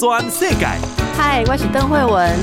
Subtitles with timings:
[0.00, 0.64] 全世界。
[1.14, 2.40] 嗨，我是邓惠文。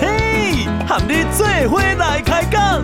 [0.00, 2.82] 嘿，和你做伙来开讲。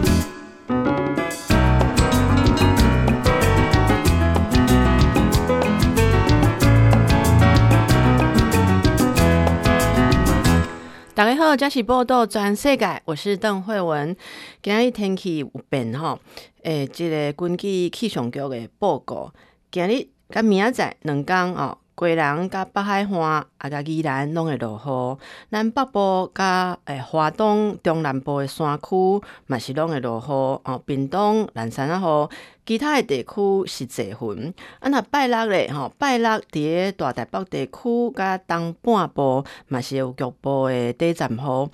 [11.14, 14.14] 大家好，这是报道全世界，我是邓惠文。
[14.62, 16.18] 今日天气有变哈，
[16.64, 19.32] 诶，这个根据气象局的报告，
[19.70, 21.78] 今日甲明仔载两天哦。
[21.94, 25.18] 贵人甲北海岸啊，甲宜兰拢会落雨，
[25.50, 30.82] 南北部甲诶华东中南部的山区嘛是拢会落雨哦。
[30.86, 32.30] 屏东、南山啊，吼，
[32.64, 34.54] 其他的地区是济云。
[34.80, 41.70] 啊，那拜六咧吼，拜六伫大台北地区甲东半部嘛是有局部的短暂雨。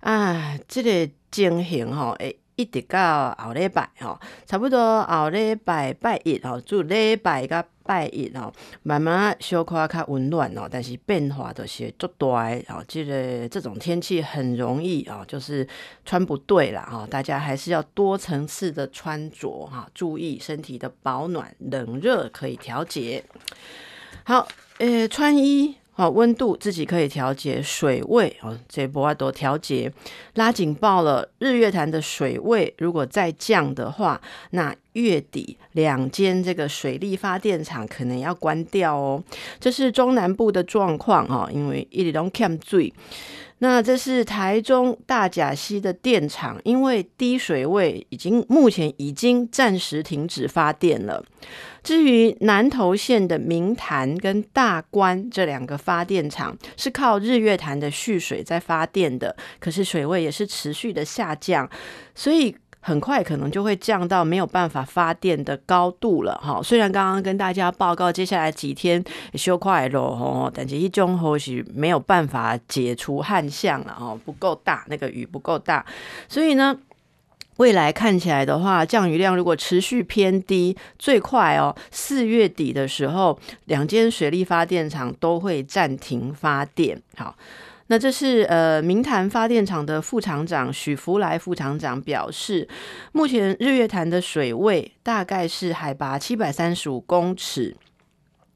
[0.00, 7.64] 啊，即个情形吼，会一直到后礼拜吼，差不多后礼拜拜一吼，就礼拜甲。
[7.88, 12.26] 拜一哦，慢慢小可较温暖哦，但是变化都是足大
[12.68, 12.84] 哦。
[12.86, 15.66] 这个这种天气很容易哦，就是
[16.04, 17.08] 穿不对了哦。
[17.10, 23.24] 大家还是要多层次的穿着哈，注意身体的保暖，冷热可以调节。
[24.24, 25.77] 好，诶，穿衣。
[25.98, 29.92] 哦，温度自己可以调节，水位哦，这波要多调节，
[30.34, 31.28] 拉警报了。
[31.40, 39.20] 日月潭的水位如果再降的话，那月底两间这个水力发电厂可能要关掉哦。
[39.58, 42.94] 这是中南部的状况哦，因为一直都欠水。
[43.60, 51.24] 那这是台中大甲溪的电厂，因为低水位，已经目前已经暂时停止发电了。
[51.88, 61.66] 至于南投县的明潭跟大关这两个发电厂，是靠日月潭的蓄水在发电的，可是水位也是持续的下降，
[62.14, 62.54] 所以。
[62.80, 66.62] 很快可能就会降到没有办法发电的高度了哈。
[66.62, 69.02] 虽然刚刚跟大家报告接下来几天
[69.34, 75.84] 修快了哦，但是一种或许没有办法解除旱象了哦，不够大，那个雨不够大，
[76.28, 76.74] 所以呢，
[77.58, 87.00] 未来看起来的话，降雨量如果持续偏低，最快哦，四月底的时候，两间水力发电厂都会暂停发电。
[87.16, 87.36] 好。
[87.90, 92.68] 那这是呃，明潭发电厂的副厂长许福来副厂长表示，
[93.12, 97.74] 目前日月潭的水位大概是海拔七百三十五公尺。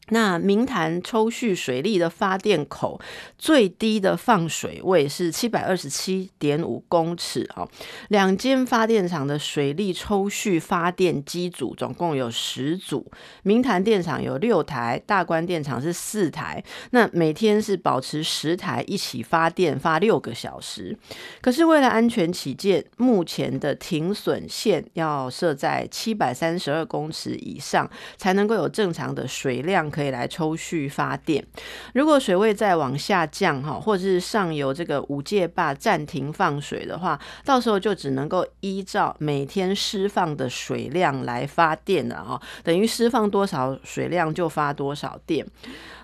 [0.09, 3.01] 那明潭抽蓄水力的发电口
[3.39, 7.67] 最低的放水位是七百二十七点五公尺哦。
[8.09, 13.11] 两间发电厂的水力抽蓄发电机组总共有十组，
[13.45, 16.63] 明潭电厂有六台，大关电厂是四台。
[16.91, 20.99] 那每天是保持十台一起发电，发六个小时。
[21.41, 29.92] 可是为了安全起见，目前的停损线要设在七百三十二公尺以上，才能够有正常的水量。
[29.93, 31.47] 可以来抽蓄发电。
[31.95, 45.47] 如果水位再往下降哈，或者是上游这个五界坝暂停放水的话，到时候就只能够依照每天释放的水量来发电了哈，等于释放多少水量就发多少电。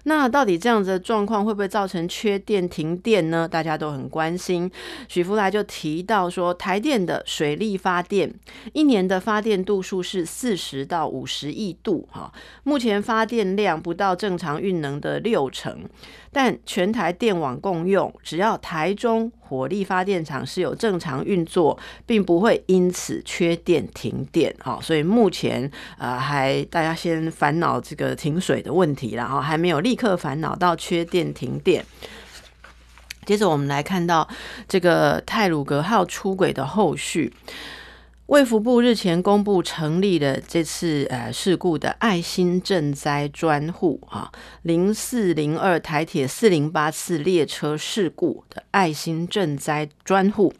[0.08, 3.46] 那到底这样子的状况会不会造成缺电停电呢？
[3.46, 4.70] 大家都很关心。
[5.06, 8.32] 许福来就提到说，台电的水力发电
[8.72, 12.32] 一年的发电度数是四十到五十亿度哈，
[12.64, 15.84] 目前发电量不到正常运能的六成。
[16.40, 21.76] 但全台电网共用，只要台中火力发电厂是有正常运作，
[22.06, 24.54] 并不会因此缺电停电。
[24.60, 31.84] 好，所以目前呃还大家先烦恼这个停水的问题，然后还没有立刻烦恼到缺电停电。
[33.26, 34.28] 接着我们来看到
[34.68, 37.32] 这个泰鲁格号出轨的后续。
[38.28, 44.30] 卫福部日前公布成立了这次呃事故的爱心赈灾专户哈，
[44.60, 50.52] 零四零二台铁四零八次列车事故的爱心赈灾专户，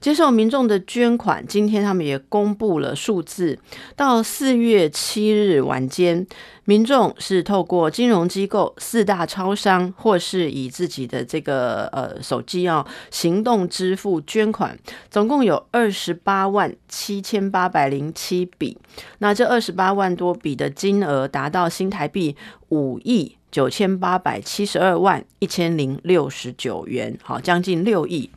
[0.00, 1.46] 接受民众的捐款。
[1.46, 3.56] 今天他们也公布了数字，
[3.94, 6.26] 到四月七日晚间。
[6.64, 14.78] 民众是透过金融机构、四大超商，或是以自己的这个呃手机啊行动支付捐款，
[15.10, 18.78] 总共有二十八万七千八百零七笔。
[19.18, 22.36] 那这二十八万多笔的金额达到新台币
[22.68, 28.30] 五亿九千八百七十二万一千零六十九元，好，将近六亿。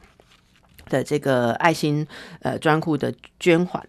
[0.89, 2.05] 的这个爱心
[2.41, 3.85] 呃专库的捐款，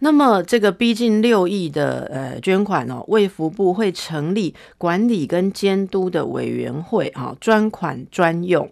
[0.00, 8.68] 那么这个逼近六亿的呃捐款哦，卫福部会成立管理跟监督的委员会哈，专款专用。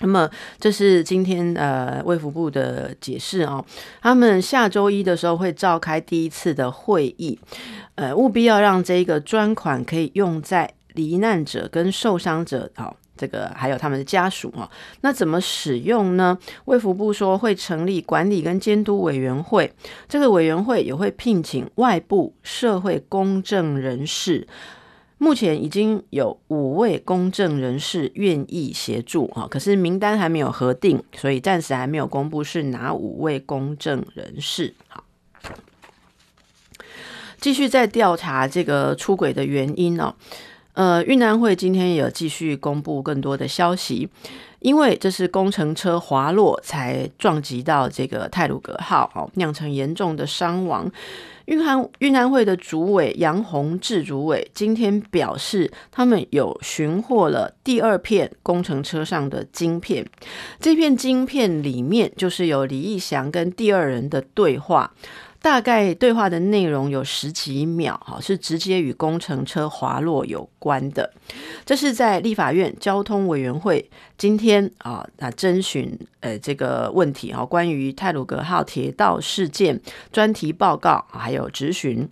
[0.00, 3.64] 那么这是今天呃卫福部的解释哦，
[4.00, 7.38] 他们下周一的时候会召开第一次的会议，
[7.94, 12.68] 呃务必要让这个专款可以用在罹难者跟受伤者
[13.22, 14.68] 这个还有他们的家属哈。
[15.02, 16.36] 那怎么使用呢？
[16.64, 19.72] 卫福部说会成立管理跟监督委员会，
[20.08, 24.48] 这个委员会也会聘请外部社会公正人士。
[25.18, 34.74] 目前已经有五位公正人士愿意协助哈，可是名单还没有核定，所以暂时还没有公布是哪五位公正人士。
[34.88, 35.04] 好，
[37.38, 40.12] 继续在调查这个出轨的原因哦。
[40.74, 44.08] 呃，运安会今天也有继续公布更多的消息，
[44.60, 50.90] 因为这是工程车滑落才撞击到这个泰鲁格号，哦，酿成严重的伤亡。
[51.46, 60.06] 运安运安会的主委杨宏志主委今天表示，他们有寻获了第二片工程车上的晶片，
[60.60, 64.94] 这片晶片里面就是有李义祥跟第二人的对话。
[65.42, 71.12] 大概对话的内容有十几秒，哈，是直接与工程车滑落有关的。
[71.66, 79.80] 这是在立法院交通委员会今天啊，那征询呃这个问题哈，关于泰鲁格号铁道事件
[80.12, 82.08] 专题报告，还有质询。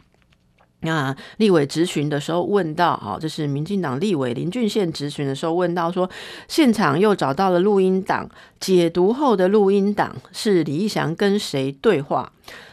[0.82, 6.08] 那立委质询的时候问到，哈，这是民进党立委林俊宪质询的时候问到说，
[6.48, 8.28] 现场又找到了录音档，
[8.58, 12.32] 解读后的录音档是李义祥跟谁对话？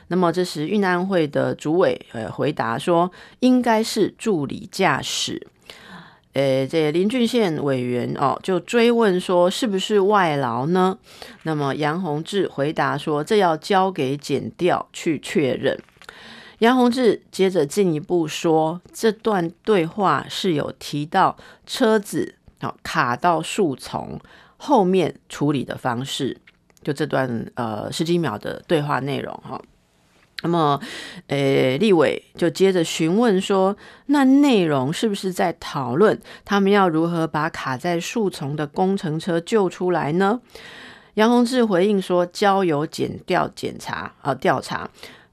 [0.10, 5.48] 那么这时运安会的主委呃回答说，应该是助理驾驶。
[6.34, 10.98] 呃，这林俊宪委员哦就追问说，是不是外劳呢？
[11.44, 15.76] 那么杨洪志回答说，这要交给检调去确认。
[16.60, 24.20] 杨洪志接着进一步说，这段对话是有提到车子哦卡到树丛
[24.58, 26.38] 后面处理的方式，
[26.84, 29.60] 就这段呃十几秒的对话内容哈。
[30.44, 30.80] 那么，
[31.28, 33.76] 呃，立委就接着询问说
[34.08, 40.40] ：“那内容是不是在讨论他们要如何把卡在树丛的工程车救出来呢？”
[41.16, 44.88] 杨宏志回应说：“交由检调检查啊调查。”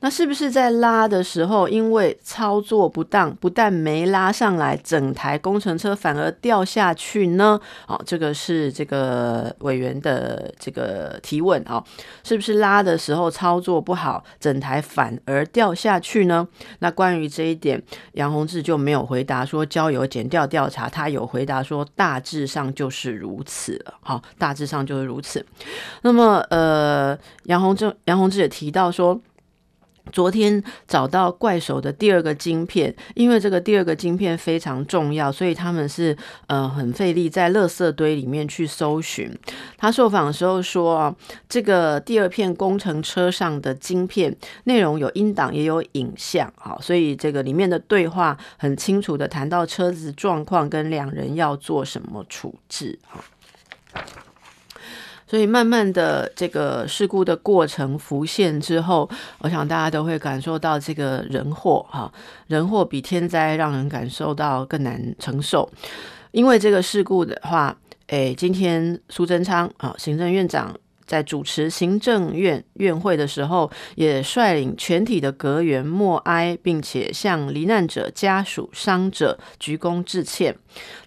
[0.04, 7.58] 那是不是在拉的时候，因为操作不当，不但没拉上来，整台工程车反而掉下去呢？
[7.86, 11.82] 哦，这个是这个委员的这个提问啊，
[12.22, 16.46] 是不是拉的时候操作不好，整台反而掉下去呢？
[16.80, 23.94] 那关于这一点，杨宏志就没有回答说交由检调调查，他有回答说大致上就是如此了。
[24.02, 25.42] 好，大致上就是如此。
[26.02, 29.18] 那么，呃，杨宏志杨宏志也提到说。
[30.12, 36.16] 昨天找到怪手的第二个晶片，因为这个第二个晶片非常重要，所以他们是
[36.46, 39.36] 呃很费力在垃圾堆里面去搜寻。
[39.76, 41.14] 他受访的时候说，
[41.48, 53.24] 这个第二片工程车上的晶片内容有音档也有影像，好，所以这个里面的对话很清楚的谈到车子状况跟两人要做什么处置，好。
[55.34, 59.10] 所以慢慢的，这个事故的过程浮现之后，
[59.40, 62.08] 我想大家都会感受到这个人祸哈，
[62.46, 65.68] 人祸比天灾让人感受到更难承受。
[66.30, 67.76] 因为这个事故的话，
[68.06, 70.72] 诶，今天苏贞昌啊，行政院长。
[71.06, 80.56] 在主持行政院院会的时候，也率领全体的阁员默哀，并且向罹难者家属、伤者鞠躬致歉。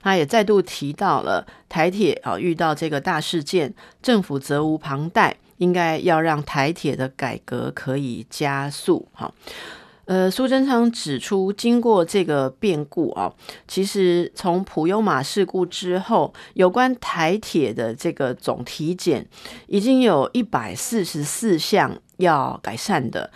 [0.01, 9.07] 他也再度提到了台铁啊，遇到这个大事件，政府责无旁贷，应该要让台铁的改革可以加速。
[9.13, 9.33] 哈。
[10.07, 13.31] 呃，苏贞昌指出，经过这个变故啊，
[13.67, 19.27] 其实从普悠马事故之后，有关台铁的这个总体检，
[19.67, 23.29] 已经有一百四十四项要改善的。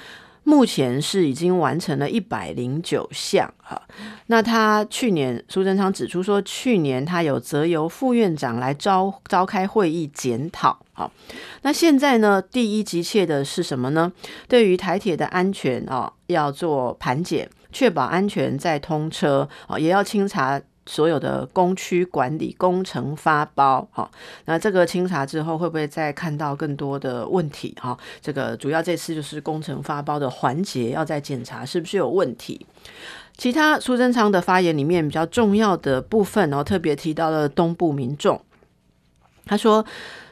[0.43, 3.81] 目前是已经完成了一百零九项哈，
[4.25, 10.77] 那他去年苏贞昌指出说，去年他有责由副院长来召召开会议检讨。
[10.93, 11.11] 好，
[11.61, 14.11] 那现在呢，第一急切的是什么呢？
[14.47, 20.61] 对于台铁的安全啊，要做盘检，确保安全再通车啊，也要清查。
[20.85, 24.09] 所有的工区管理工程发包，哈，
[24.45, 27.75] 那这个清查之后会不会再看到更多的问题？
[27.79, 32.65] 哈，这个主要这次就是工程发包的环节要再检查是不是有问题。
[33.37, 38.41] 其他苏贞昌的发言里面比较重要的部分，然后特别提到了东部民众，
[39.45, 39.85] 他说。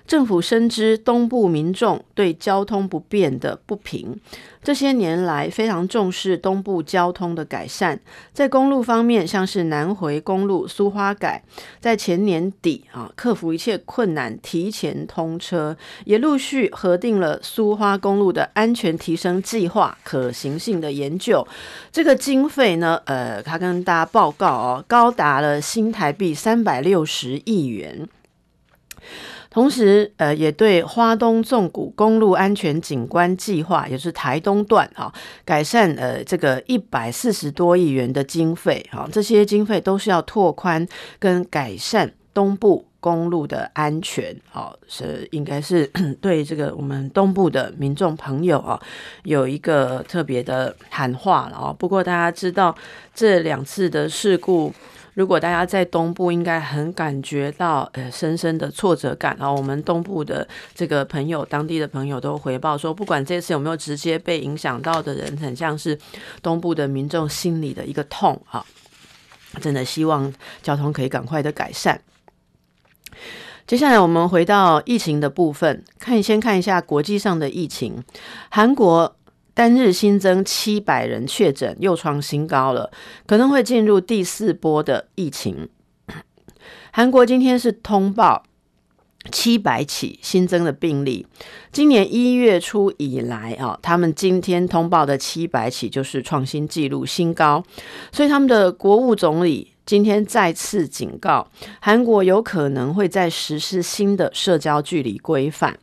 [0.10, 4.20] 政府深知东部民众对交通不便的不平，
[4.63, 8.00] 这些年来非常重视东部交通的改善。
[8.34, 11.44] 在公路方面，像是南回公路苏花改，
[11.80, 21.48] 在前年底啊，克服一切困难，提前通车，也陆续核定了苏花公路的安全提升计划可行性的研究。
[21.92, 28.10] 这个经费呢，呃，他跟大家报告哦，高达了新台币三百六十亿元。
[29.51, 35.12] 同时，呃，也对花东纵谷公路安全景观计划，也就是台东段啊，
[35.44, 40.88] 改善呃这个一百四十多亿元的经费啊，这些经费都是要拓宽
[41.18, 45.88] 跟改善东部公路的安全，好，是应该是
[46.22, 48.79] 对这个我们东部的民众朋友啊，
[49.24, 51.74] 有一个特别的喊话了啊。
[51.74, 52.75] 不过大家知道
[53.15, 54.72] 这两次的事故。
[55.19, 59.51] 如果大家在东部，应该很感觉到呃深深的挫折感啊。
[59.51, 65.99] 我们东部的这个朋友，当地的朋友都回报说，不管这次有没有直接被影响到的人，很像是
[66.41, 68.65] 东部的民众心里的一个痛啊。
[69.59, 70.33] 真的希望
[70.63, 71.99] 交通可以赶快的改善。
[73.67, 78.01] 接下来我们回到疫情的部分，看先看一下国际上的疫情，
[78.49, 79.17] 韩国。
[79.53, 82.91] 单日新增七百人确诊，又创新高了，
[83.25, 85.68] 可能会进入第四波的疫情。
[86.91, 88.44] 韩国今天是通报
[89.32, 91.27] 七百起新增的病例，
[91.72, 97.63] 今年一月初以来啊，他们今天通报的七百起就是创新纪录新高，
[98.12, 101.51] 所以他们的国务总理今天再次警告，
[101.82, 105.77] 韩国有可能会在实施新的社交距离规范。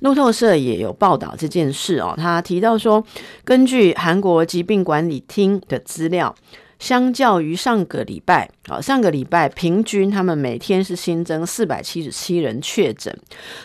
[0.00, 3.04] 路透社也有报道这件事哦，他提到说，
[3.44, 6.34] 根据韩国疾病管理厅的资料，
[6.78, 13.16] 相较于上个礼拜，啊，上个礼拜平均他们每天是新增四百七十七人确诊，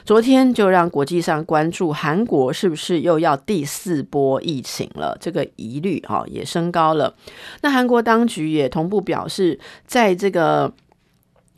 [0.05, 7.15] 昨天就让国际上关注韩国是不是又要第四波疫情了，这个疑虑啊也升高了。
[7.61, 10.71] 那韩国当局也同步表示，在这个。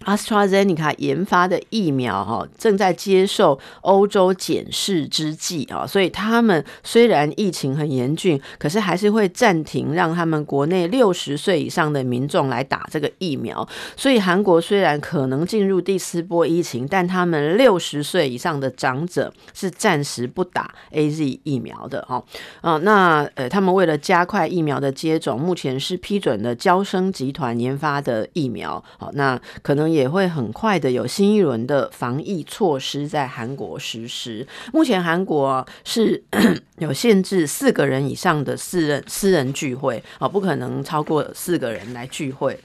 [0.06, 13.68] AstraZeneca 研发的疫苗哈，正在接受欧洲检视之际啊，所以他们虽然疫情很严峻，可是还是会暂停让他们国内六十岁以上的民众来打这个疫苗。
[13.98, 22.24] 所以韩国虽然可能进入第四波疫情，但他们六十岁以上的长者是暂时不打 AZ 疫苗的哈。
[22.62, 28.82] 啊，那呃，他们为了加快疫苗的接种，目前是批准了娇生集团研发的疫苗。
[28.98, 29.89] 好，那可能。
[29.92, 34.48] 也会很快的有新一轮的防疫措施在韩国实施。
[34.74, 36.24] 目前韩国是
[36.80, 42.60] 有限制四个人以上的私人私人聚会啊，不可能超过四个人来聚会。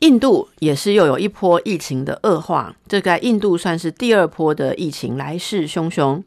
[0.00, 6.22] 印度也是又有一波疫情的恶化，这个印度算是第二波的疫情来势汹汹。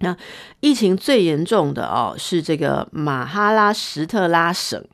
[0.00, 0.16] 那
[0.60, 4.84] 疫情最严重的哦是这个马哈拉什特拉省。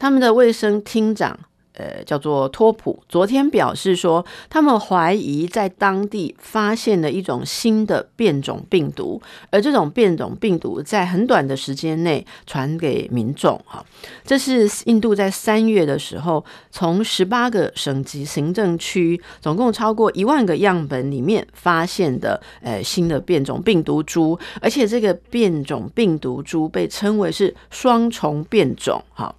[0.00, 1.38] 他们的卫生厅长，
[1.74, 13.60] 呃，叫做托普，昨天表示说，他们怀疑在当地发现了一种新的变种病毒，而这种变种病毒在很短的时间内传给民众。
[13.66, 13.84] 哈，
[14.24, 29.02] 这是印度在三月的时候，从十八个省级行政区，总共超过一万个样本里面发现的，呃，新的变种病毒株，而且这个变种病毒株被称为是双重变种。
[29.12, 29.34] 哈。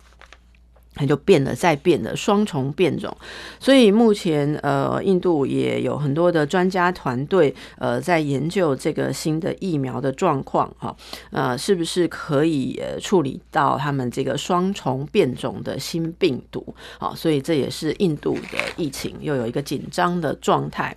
[0.94, 3.16] 它就变了，再变了，双重变种。
[3.60, 10.96] 所以目前，呃，印度也有很多的专家团队，呃，在研究这个新的疫苗的状况，哈，
[11.32, 16.76] 呃，是不是可以呃处理到他们这个双重变种的新病毒？
[17.00, 20.96] 好，所以这也是印度的疫情又有一个紧张的状态。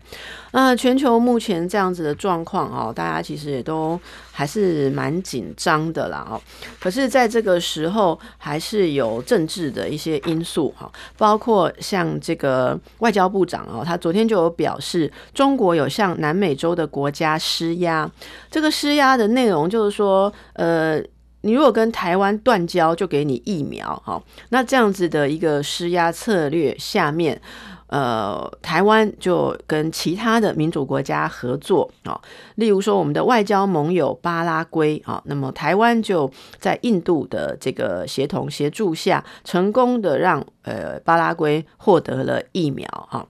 [0.50, 3.98] 那全球目前这样子的状况，哦，大家其实也都。
[4.36, 6.42] 还是蛮紧张的啦，哦，
[6.80, 18.10] 可是在这个时候，还是有政治的一些因素哈，包括像这个外交部长哦，他昨天就有表示，中国有向南美洲的国家施压，
[18.50, 21.00] 这个施压的内容就是说，呃，
[21.42, 27.40] 你如果跟台湾断交，就给你疫苗，哈，那这样子的一个施压策略下面。
[27.86, 32.20] 呃，台湾就跟其他的民主国家合作啊，
[32.56, 43.26] 例如说我们的外交盟友巴拉圭啊，那么台湾就在印度的这个协同协助下，成功的让呃巴拉圭获得了疫苗啊。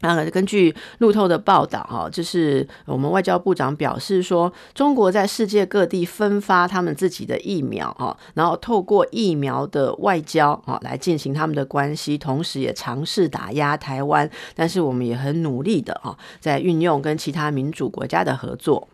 [0.00, 18.88] 啊，根据路透的报道，哈，就是我们外交部长表示说，中国在世界各地分发他们自己的疫苗，哈，然后透过疫苗的外交，哈，来进行他们的关系，同时也尝试打压台湾，但是我们也很努力的，哈，在运用跟其他民主国家的合作。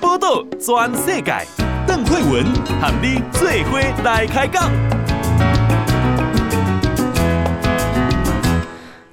[0.00, 1.32] 波道全世界，
[1.84, 2.44] 邓惠文
[2.80, 4.70] 喊你做伙来开讲。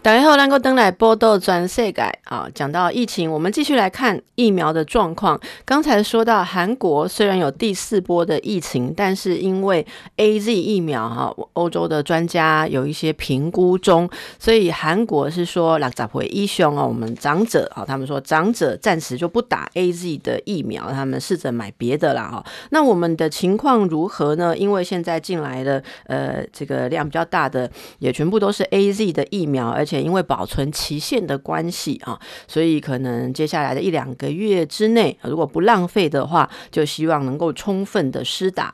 [0.10, 2.50] 大家好，能够登来报道全世改啊！
[2.56, 5.40] 讲到疫情，我们继续来看疫苗的状况。
[5.64, 9.86] 刚才说到韩国虽然有第四波的疫情，但是因为
[10.18, 22.44] AZ 疫苗哈，欧洲的专家有一些评估中，所以韩国是说六十岁以上哦，我们长者啊，他们说长者暂时就不打 AZ 的疫苗，他们试着买别的啦哈。
[22.72, 24.58] 那我们的情况如何呢？
[24.58, 38.74] 因为现在进来的呃这个量比较大的，也全部都是 AZ 的疫苗，而且因为保存期限的关系啊，所以可能接下来的一两个月之内，如果不浪费的话，就希望能够充分的施打。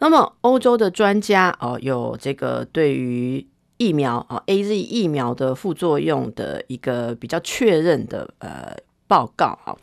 [0.00, 8.74] 那么欧洲的专家哦，有这个对于疫苗啊 AZ 疫苗的副作用的一个比较确认的呃
[9.06, 9.76] 报告啊。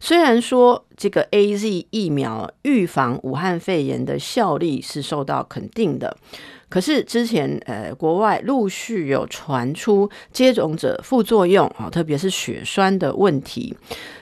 [0.00, 6.16] 虽然说这个 AZ 疫苗预防武汉肺炎的效力是受到肯定的。
[6.68, 13.76] 可是之前，呃，国外陆续有传出接种者副作用啊，特别是血栓的问题。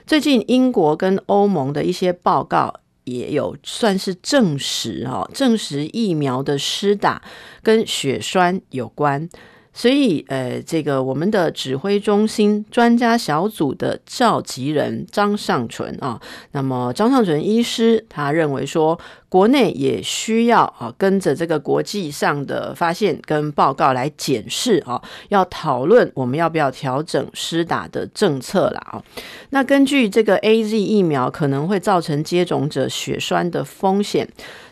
[0.06, 2.72] 最近英国跟欧盟的一些报告
[3.04, 7.20] 也有算是证实哈，证实疫苗的施打
[7.62, 9.28] 跟血栓有关。
[9.78, 16.18] 所以，呃，这个我们的指挥中心专家小组的召集人张尚淳啊，
[16.52, 29.04] 那么张尚淳医师他认为说，国内也需要啊跟着这个国际上的发现跟报告来检视啊，要讨论我们要不要调整施打的政策了啊。
[29.50, 34.26] 那根据这个 AZ 疫苗可能会造成接种者血栓的风险。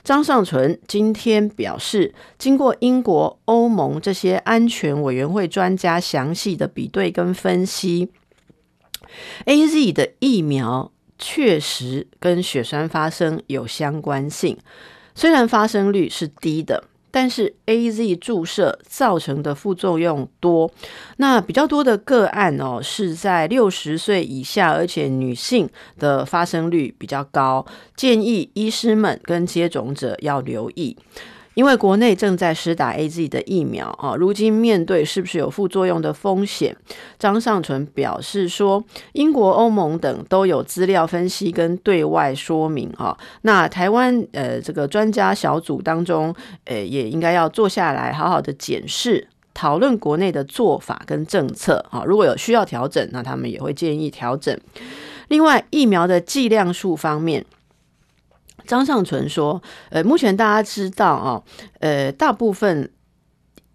[0.04, 8.10] 张尚存今天表示，经过英国、欧盟这些安全委员会专家详细的比对跟分析
[9.46, 14.58] ，AZ 的疫苗确实跟血栓发生有相关性，
[15.14, 16.84] 虽然发生率是低的。
[17.14, 20.68] 但是 AZ 注射造成的副作用多，
[21.18, 30.96] 那比较多的个案哦，是在六十岁以下，而且女性的发生率比较高，建议医师们跟接种者要留意。
[31.54, 36.76] 因为国内正在施打 AZ 的疫苗啊，如今面对是不是有副作用的风险，
[37.18, 43.16] 张尚淳表示说，英国、欧盟等都有资料分析跟对外说明啊。
[43.42, 52.02] 那台湾呃这个专家小组当中，呃也应该要坐下来好好的检视讨论国内的做法跟政策啊。
[52.04, 54.58] 如果有需要调整，那他们也会建议调整。
[55.28, 57.46] 另外，疫苗的剂量数方面。
[58.66, 61.44] 张尚存说：“呃，目前大家知道哦，
[61.80, 62.90] 呃，大部分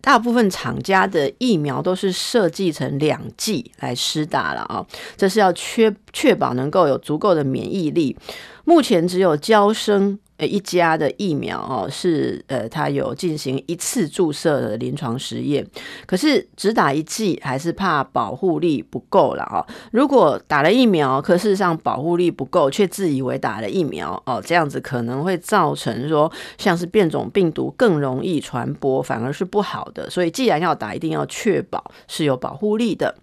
[0.01, 4.85] 大部分厂家的疫苗都是设计成两剂来施打了啊，
[5.17, 8.17] 这是要确确保能够有足够的免疫力。
[8.65, 15.67] 目前只有娇生。”呃，一家的疫苗哦，是呃，它有进行一次注射的临床实验，
[16.05, 19.59] 可是只打一剂还是怕保护力不够了哦。
[19.91, 30.09] 如果打了疫苗，可事实上保护力不够，却自以为打了疫苗哦，这样子可能会造成说像是变种病毒更容易传播，反而是不好的。
[30.09, 33.13] 所以既然要打，一定要确保是有保护力的。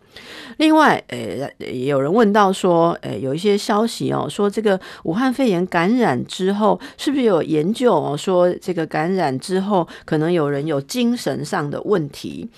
[0.59, 12.49] 另外，呃，有人问到说，呃，有一些消息哦，说这个武汉肺炎感染之后，是不是有研究哦，说这个感染之后可能有人有精神上的问题？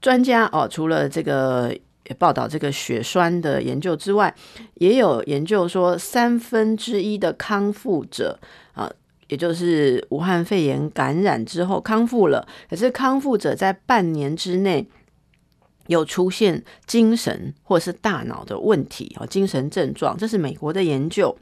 [0.00, 1.74] 专家哦，除了这个
[2.18, 4.34] 报道这个血栓的研究之外，
[4.74, 8.38] 也有研究说，三分之一的康复者
[8.74, 8.90] 啊，
[9.28, 14.86] 也就是武汉肺炎感染之后康复了，可是康复者在半年之内。
[15.86, 21.34] 有出现精神或是大脑的问题哦，精神症状，这是美国的研究。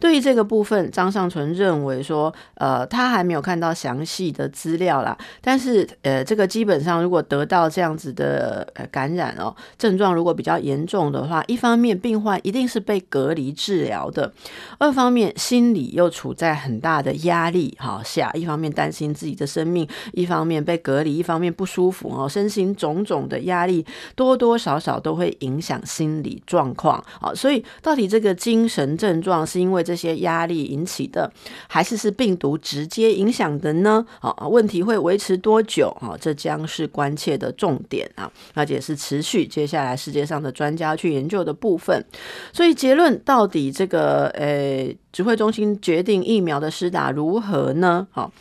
[0.00, 5.16] 对于这个部分，张尚淳认为说，呃，他还没有看到详细的资料啦。
[5.40, 14.32] 但是，呃，这个基本上如果得到这样子的呃感染哦，症状如果比较严重的话，一方面病患一定是被隔离治疗的，
[14.78, 23.83] 二方面心理又处在很大的压力哈下，一方面担心自己的生命，一方面被隔离，一方面不舒服哦，身心种种的压力。
[24.14, 31.30] 多多少少都会影响心理状况啊，所以到底这个精神症状是因为这些压力引起的，
[31.68, 34.04] 还是是病毒直接影响的呢？
[34.20, 36.16] 啊，问题会维持多久啊？
[36.20, 42.04] 这将是关切的重点啊，而且是持续接下来世界上的专家去研究的部分。
[42.52, 48.06] 所以结论到底这个呃，指挥中心决定疫苗的施打如何呢？
[48.10, 48.32] 好，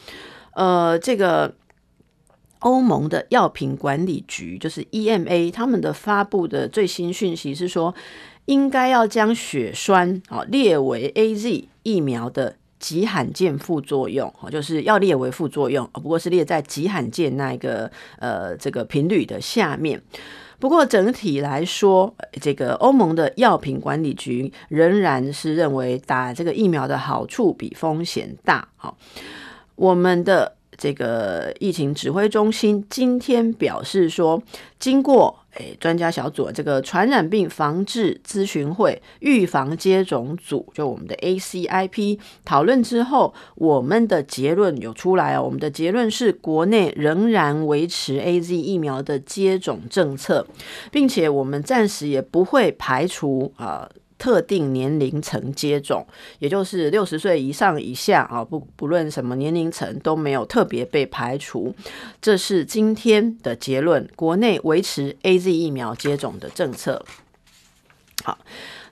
[0.54, 1.54] 呃，这个。
[2.63, 7.93] 欧盟的药品管理局就是 EMA，他们的发布的最新讯息是说，
[8.45, 20.02] 应该要将血栓啊列为 AZ 疫苗的极罕见副作用，就是要列为副作用，不过是列在极罕见那一个呃这个频率的下面。
[20.60, 28.69] 不过整体来说，这个欧盟的药品管理局仍然是认为打这个疫苗的好处比风险大。
[28.78, 28.97] 好，
[29.76, 30.56] 我们的。
[30.84, 34.43] 这个疫情指挥中心今天表示说，
[34.78, 45.43] 经过诶专家小组这个传染病防治咨询会预防接种组，就我们的 ACIP 讨论之后，我们的结论有出来哦。
[45.43, 50.46] 我们的结论是，国内仍然维持 AZ 疫苗的接种政策，
[50.91, 53.89] 并且我们暂时也不会排除啊。
[54.17, 56.06] 特定年龄层接种，
[56.39, 61.76] 也就是六十岁以上以下啊，不不论什么年龄层都没有特别被排除。
[62.21, 67.06] 这是今天的结论，国内维持 AZ 疫苗接种的政策。
[68.23, 68.38] 好。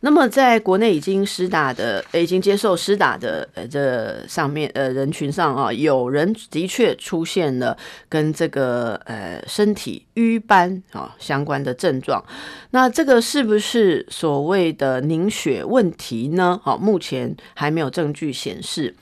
[0.04, 7.78] 那么，在国内已经施打的、已经接受施打的呃，这上面呃人群上啊，有人的确出现了
[8.10, 12.24] 跟这个呃身体瘀斑啊相关的症状。
[12.72, 16.60] 那这个是不是所谓的凝血问题呢？
[16.64, 18.96] 好，目前还没有证据显示。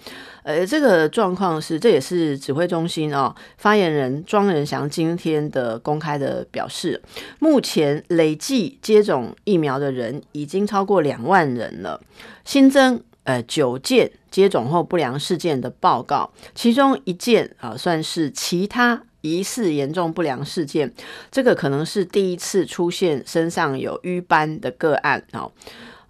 [0.50, 7.00] 呃，这个状况是，这也是指挥中心、哦、发言人庄人祥今天的公开的表示。
[7.38, 12.02] 目前累计接种疫苗的人已经超过两万人了，
[12.44, 20.92] 新增呃九件接种后不良事件的报告，其中一件啊算是其他疑似严重不良事件，
[21.30, 25.52] 这个可能是第一次出现身上有瘀斑的个案、哦。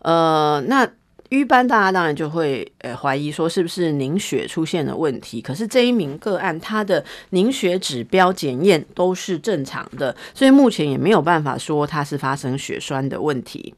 [0.01, 0.89] 呃，那。
[1.29, 5.39] 瘀斑，大家当然就会呃怀疑说是不是凝血出现了问题。
[5.39, 13.75] 可是这一名个案，他的凝血指标检验都是正常的，所以目前也没有办法说他是发生血栓的问题。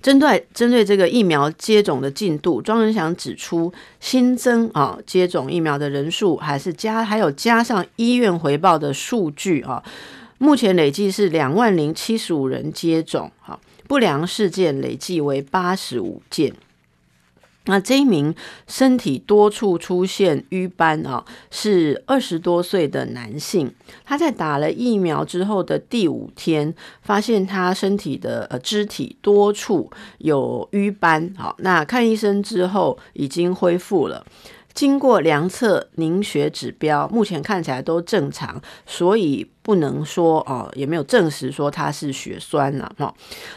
[0.00, 9.82] 针对针对这个疫苗接种的进度，庄仁祥指出，新增啊接种疫苗的人数，还是加还有加上医院回报的数据啊，
[10.38, 13.60] 目前累计是两万零七十五人接种，好。
[13.88, 16.54] 不良事件累计为八十五件。
[17.64, 18.34] 那这一名
[18.66, 23.70] 身体多处出现瘀斑啊，是二十多岁的男性。
[24.06, 31.34] 他在打了疫苗之后的第五天，发现他身体的呃肢体多处有瘀斑。
[31.36, 34.24] 好，那看医生之后已经恢复了。
[34.78, 43.12] 经过量测凝血指标，目前看起来都正常，所以不能说哦，也没有证实说他是血栓了哈。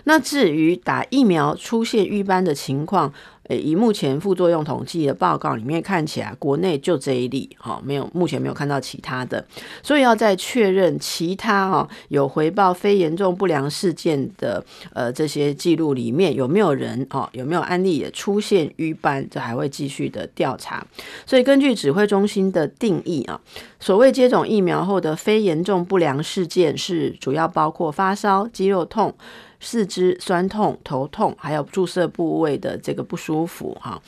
[0.06, 3.14] 那至于打疫苗出现瘀斑的情况，
[3.58, 9.46] 以目前副作用统计的报告里面看起来，国内就这一例，哈，没有目前没有看到其他的，
[9.82, 20.86] 所以要再确认其他哈有回报非严重不良事件的呃这些记录里面有没有人哦，有没有案例也出现瘀斑，这还会继续的调查。
[21.26, 23.40] 所以根据指挥中心的定义啊，
[23.80, 29.16] 所谓接种疫苗后的非严重不良事件是主要包括发烧、肌肉痛。
[29.62, 34.02] 四肢酸痛、头痛，还有注射部位的这个不舒服哈。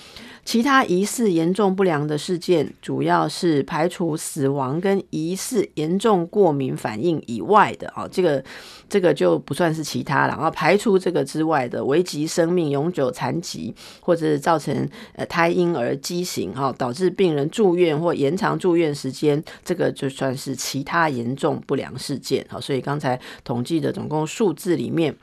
[0.43, 8.43] 其他疑似严重不良的事件，主要是排除死亡跟疑似严重过敏反应以外的啊，这个
[8.89, 10.33] 这个就不算是其他了。
[10.33, 14.85] 然后排除这个之外的危及生命、永久残疾，或者是造成
[15.15, 22.45] 呃胎婴儿畸形哈，导致病人住院或延长住院时间，这个就算是其他严重不良事件。
[22.49, 25.15] 好，所以刚才统计的总共数字里面。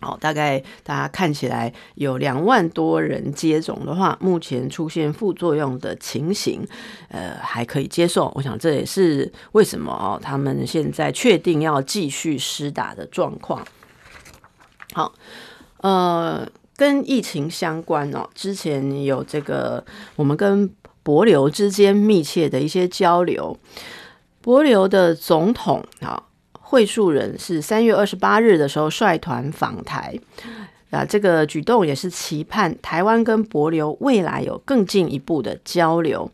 [0.00, 6.66] 好，大概大家看起来有两万多人接种的话，目前出现副作用的情形，
[7.08, 8.30] 呃，还可以接受。
[8.34, 13.66] 我想这也是为什么哦，他们现在确定要继续施打的状况。
[14.92, 15.14] 好，
[15.78, 19.84] 呃，跟疫情相关哦，之前有这个
[20.16, 20.70] 我们跟
[21.02, 23.58] 博流之间密切的一些交流，
[24.42, 26.24] 博流的总统啊。
[26.70, 30.16] 会树人是三月二十八日的时候率团访台，
[30.90, 36.30] 啊，这个举动也是期盼台湾跟帛琉未来有更进一步的交流。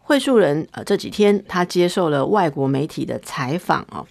[0.00, 4.04] 会树人呃这几天他接受了外国媒体的采访哦，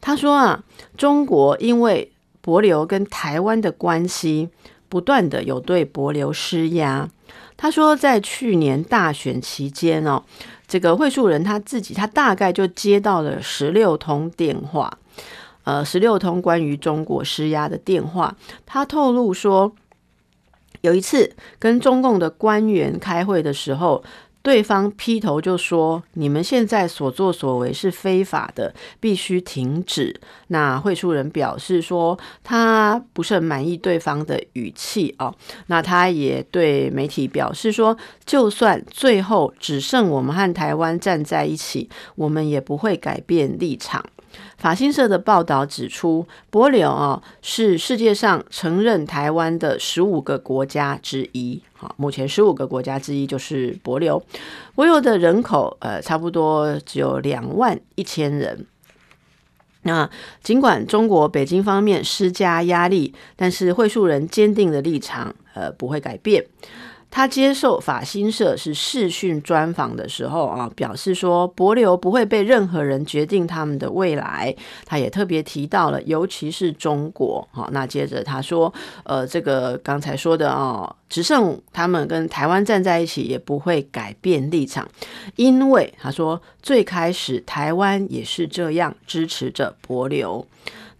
[0.00, 0.64] 他说啊，
[0.96, 2.10] 中国因为
[2.42, 4.48] 帛琉跟台湾的关系，
[4.88, 7.06] 不断的有对帛琉施压。
[7.58, 10.22] 他说在去年大选期间哦，
[10.66, 14.90] 这个会树人他自己他大概就接到了十六通电话。
[15.64, 19.72] 呃，十六通关于中国施压的电话，他透露说，
[20.80, 24.02] 有一次跟中共的官员开会的时候，
[24.42, 35.32] 对方劈头就说：“你们现在所作所为是非法的，必须停止。”那会出人表示说，他不是很满意对方的语气哦。
[35.68, 37.96] 那他也对媒体表示说，
[38.26, 44.04] 就算最后只剩我们和台湾站在一起，我们也不会改变立场。
[44.62, 51.60] 法新社的报道指出，帛琉啊是世界上承认台湾的十五个国家之一。
[51.74, 54.22] 好，目前十五个国家之一就是帛琉。
[54.76, 58.64] 帛琉的人口呃差不多只有两万一千人。
[59.82, 60.08] 那
[60.44, 66.46] 尽管中国北京方面施加压力，但是惠恕仁坚定的立场呃不会改变。
[67.12, 74.52] 他接受法新社是视讯专访的时候啊，表示说博流不会被任何人决定他们的未来。
[74.86, 77.46] 他也特别提到了，尤其是中国。
[77.52, 78.72] 好，那接着他说，
[79.04, 84.88] 呃，这个刚才说的啊，只剩他们跟台湾站在一起，也不会改变立场，
[85.36, 90.46] 因为他说最开始台湾也是这样支持着博流。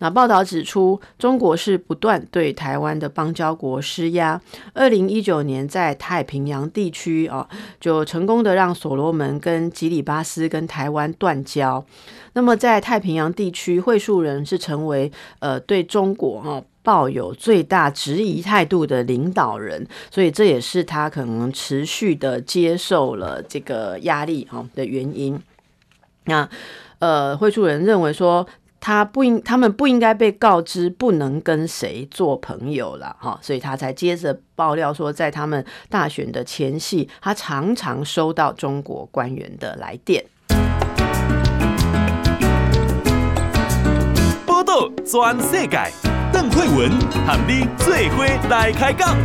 [0.03, 4.41] 那报道指出，中国是不断对台湾的邦交国施压。
[4.75, 11.85] 二零一九年，在太平洋地区啊，就成功的让所罗门跟吉里巴斯跟台湾断交。
[12.33, 25.41] 那么，在太平洋地区，惠恕仁是成为呃对中国啊抱有最大质疑态度的领导人，所以这也是他可能持续的接受了这个压力啊的原因。
[26.25, 26.49] 那
[26.99, 28.45] 呃，惠恕仁认为说。
[28.85, 40.25] 他不应，他们不应该被告知不能跟谁做朋友了，哈，所以他才接着爆料说，在他们大选的前夕，他常常收到中国官员的来电。
[44.45, 45.79] 报道全世界，
[46.33, 46.91] 邓惠文
[47.25, 49.17] 喊你做伙来开讲。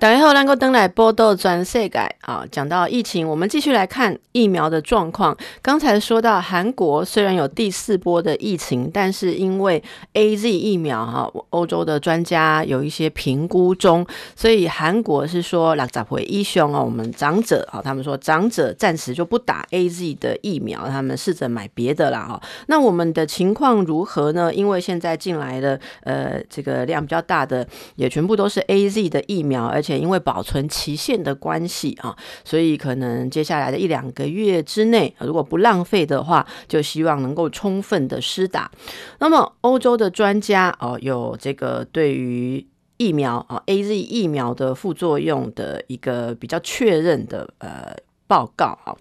[0.00, 2.42] 大家好，能够登来报道全世界啊！
[2.50, 5.36] 讲到疫情，我们继续来看疫苗的状况。
[5.60, 9.82] 刚才说到韩国虽然有第四波的疫情，但是因为
[10.14, 22.40] AZ 疫苗哈，欧洲的专家有一些评估中，所以韩国是说六十岁以上哦，我们长者啊，他们说长者暂时就不打 AZ 的疫苗，他们试着买别的啦哈。
[22.68, 24.50] 那我们的情况如何呢？
[24.54, 29.89] 因为现在进来的呃这个量比较大的，也全部都是 AZ 的疫苗，而且。
[29.98, 38.70] 因为保存期限的关系啊，所以可能接下来的一两个月之内，如果不浪费的话，就希望能够充分的施打。
[39.18, 42.66] 那么欧洲的专家哦，有这个对于
[42.98, 47.96] 疫苗啊 AZ 疫苗的副作用的一个比较确认的呃
[48.30, 48.94] 报告啊。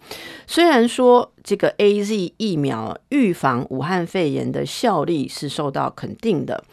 [0.48, 6.63] 虽然说这个 AZ 疫苗预防武汉肺炎的效力是受到肯定的。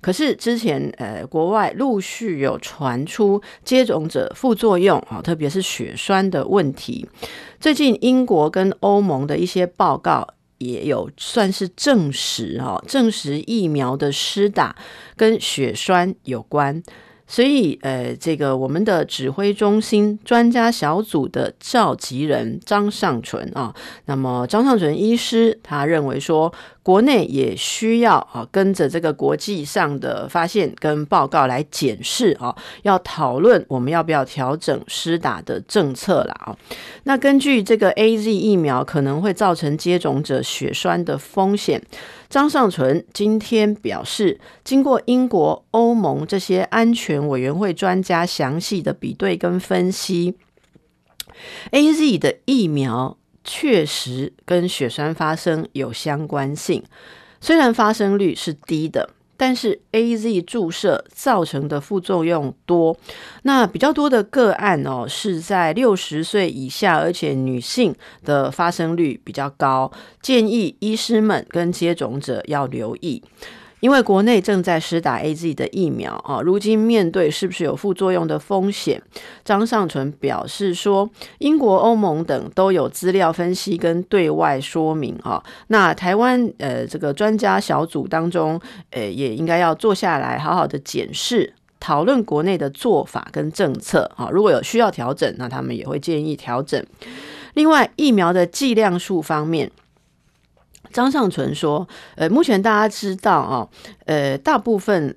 [0.00, 7.08] 可是之前，呃，国外陆续有传出接种者副作用啊，特别是血栓的问题。
[7.58, 14.76] 最近英国跟欧盟的一些报告也有算是证实哈，证实疫苗的施打
[15.16, 16.82] 跟血栓有关。
[17.26, 23.74] 所以，呃，这个我们的指挥中心专家小组的召集人张尚淳啊，
[24.06, 26.52] 那么张尚淳医师他认为说。
[26.84, 36.54] 国内也需要啊，跟着这个国际上的发现跟报告来检视啊，要讨论我们要不要调整施打的政策了啊。
[37.04, 41.82] 那根据这个 AZ 疫苗可能会造成接种者血栓的风险，
[42.34, 50.34] 张尚存今天表示，经过英国、欧盟这些安全委员会专家详细的比对跟分析
[51.70, 53.16] ，AZ 的疫苗。
[53.44, 56.82] 确实跟血栓发生有相关性，
[57.40, 62.96] 虽然发生率是低的，但是 AZ 注射造成的副作用多。
[63.42, 67.94] 那比较多的个案哦，是在六十岁以下，而且女性
[68.24, 69.90] 的发生率比较高，
[70.22, 73.22] 建议医师们跟接种者要留意。
[73.84, 79.02] 因为国内正在施打 AZ 的疫苗啊，如今面对是不是有副作用的风险，
[79.44, 85.44] 张尚淳表示说，英国、欧盟等都有资料分析跟对外说明啊。
[85.66, 94.30] 那台湾呃这个专家小组当中，呃也应该要坐下来好好的检视、讨论国内的做法跟政策啊。
[94.32, 96.82] 如果有需要调整，那他们也会建议调整。
[97.52, 99.70] 另外，疫苗的剂量数方面。
[100.94, 103.68] 张尚存说：“呃，目前大家知道啊，
[104.06, 105.16] 呃，大部分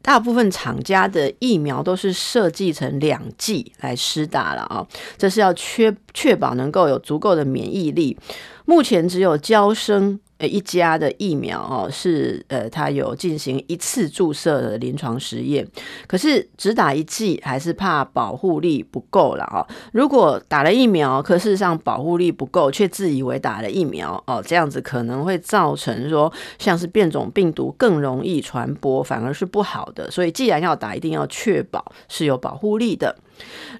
[0.00, 4.86] 大部分厂家的疫苗都是设计成两剂来施打了啊，
[5.18, 8.16] 这是要确确保能够有足够的免疫力。
[8.64, 15.64] 目前只有娇生。”呃，一家的疫苗哦，是呃，它有进行一次注射的临床实验，
[16.08, 19.64] 可是只打一剂还是怕保护力不够了哦。
[19.92, 30.10] 如果打了疫苗，可事实上保护力不够，却自以为打了疫苗哦，这样子可能会造成说像是变种病毒更容易传播，反而是不好的。
[30.10, 33.14] 所以既然要打，一定要确保是有保护力的。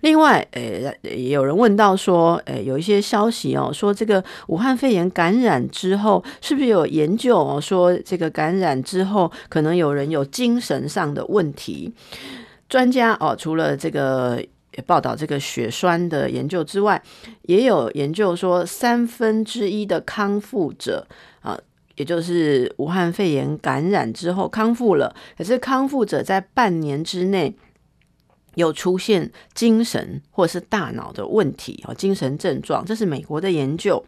[0.01, 0.95] 另外，诶，
[1.31, 11.93] 有人问到说，诶，有一些消息哦，说这个武汉肺炎感染之后，是不是有研究哦，说这个感染之后可能有人有精神上的问题？
[12.69, 14.43] 专家哦，除了这个
[14.85, 17.01] 报道这个血栓的研究之外，
[17.43, 21.07] 也有研究说，三分之一的康复者
[21.41, 21.59] 啊，
[21.97, 27.55] 也就是武汉肺炎感染之后康复了，可是康复者在半年之内。
[28.55, 34.03] 有出现精神或是大脑的问题啊，精神症状，这是美国的研究。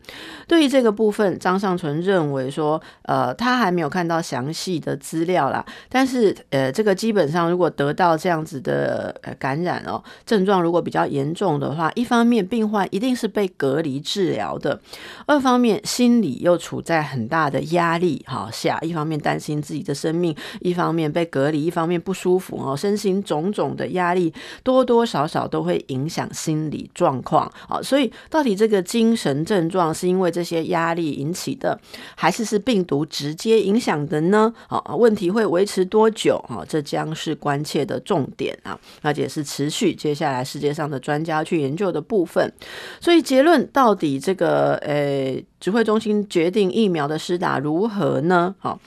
[0.46, 5.64] 对于这个部分，张上淳认为说，呃，他还没有看到详细的资料啦。
[5.88, 14.80] 但是，呃，这个基本上如果得到这样子的感染哦，症状如果比较严重的话，一方面病患一定是被隔离治疗的，
[15.26, 24.32] 二方面心理又处在很大的压力哈下，一方面担心自己的生命，一方面被隔离，一方面不舒服哦，身心种种的压力。
[24.62, 31.78] 多多少少都会影响心理状况啊，所以到底这个精神症状是因为这些压力引起的，
[32.14, 34.52] 还是是病毒直接影响的呢？
[34.68, 36.64] 啊，问题会维持多久啊？
[36.68, 42.52] 这将是关切的重点啊，而且是持续接下来世界上的专家去研究的部分。
[43.00, 48.54] 所以结论到底这个呃，指挥中心决定疫苗的施打如何呢？
[48.58, 48.78] 好，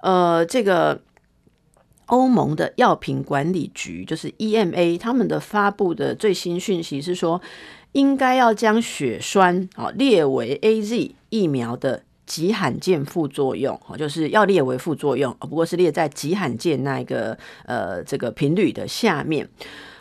[0.00, 1.00] 呃，这个。
[2.06, 7.40] 欧盟的药品管理局就是 EMA，他们的发布的最新讯息是说，
[7.92, 19.48] 应该要将血栓啊列为 AZ 疫苗的极罕见副作用哦，就是要列为副作用，不过是列在极罕见那一个呃这个频率的下面。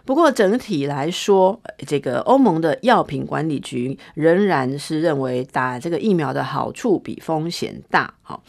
[0.06, 8.14] 不过整体来说，这个欧盟的药品管理局仍然是认为打这个疫苗的好处比风险大。
[8.22, 8.44] 好，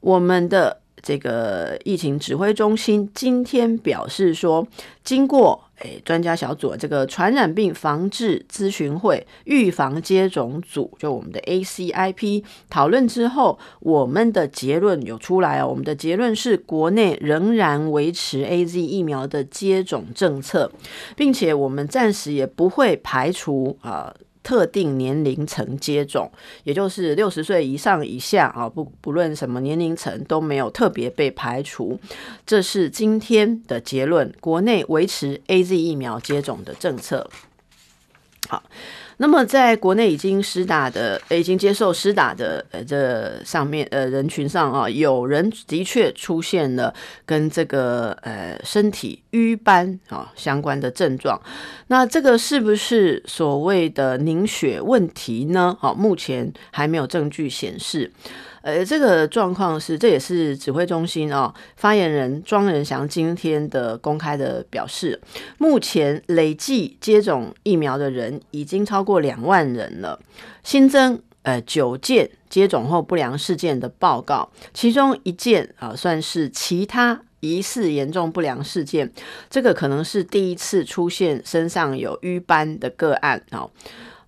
[0.00, 0.81] 我们的。
[1.02, 4.66] 这个疫情指挥中心今天表示说，
[5.02, 15.66] 经过诶专家小组这个传染病防治咨询会预防接种组，就我们的 ACIP 讨论之后，我们的结论有出来哦。
[15.66, 20.70] 我们的结论是，国内仍然维持 AZ 疫苗的接种政策，
[21.16, 24.14] 并且我们暂时也不会排除啊。
[24.42, 26.30] 特定年龄层接种，
[26.64, 31.98] 也就是六十岁以上以下啊，不不论什么年龄层都没有特别被排除。
[32.44, 37.28] 这是今天的结论，国内维持 AZ 疫苗接种的政策。
[38.48, 38.62] 好。
[39.18, 46.92] 那么，在国内已经施打的、已经接受施打的呃，这上面呃人群上啊，有人的确出现了
[47.24, 51.40] 跟这个呃身体瘀斑啊相关的症状。
[51.88, 55.76] 那这个是不是所谓的凝血问题呢？
[55.80, 58.10] 好，目前还没有证据显示。
[58.62, 65.20] 呃，这个状况是，这也是指挥中心、哦、发言人庄人祥今天的公开的表示，
[65.58, 70.18] 目前累计接种疫苗的人已经超过两万人了，
[70.62, 79.12] 新增呃九件接种后不良事件的报告，其中一件啊算是其他疑似严重不良事件，
[79.50, 83.68] 这个可能是第一次出现身上有瘀斑的个案、哦，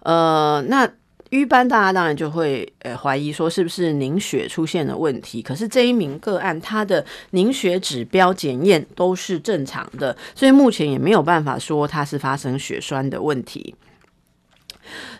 [0.00, 0.90] 呃，那。
[1.34, 5.42] 瘀斑，大家当然就会呃怀疑说是不是凝血出现了问题。
[5.42, 13.74] 可是这一名个案，他的凝血指标检验都是正常的，所以目前也没有办法说他是发生血栓的问题。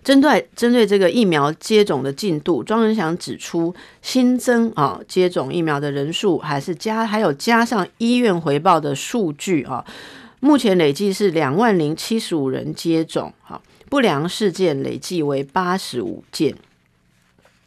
[0.05, 9.85] 针对针对这个疫苗接种的进度，庄仁祥指出，新增啊接种疫苗的人数，还是加还有加上医院回报的数据啊，
[10.39, 13.61] 目前累计是两万零七十五人接种哈。
[13.89, 16.55] 不良事件累计为八十五件。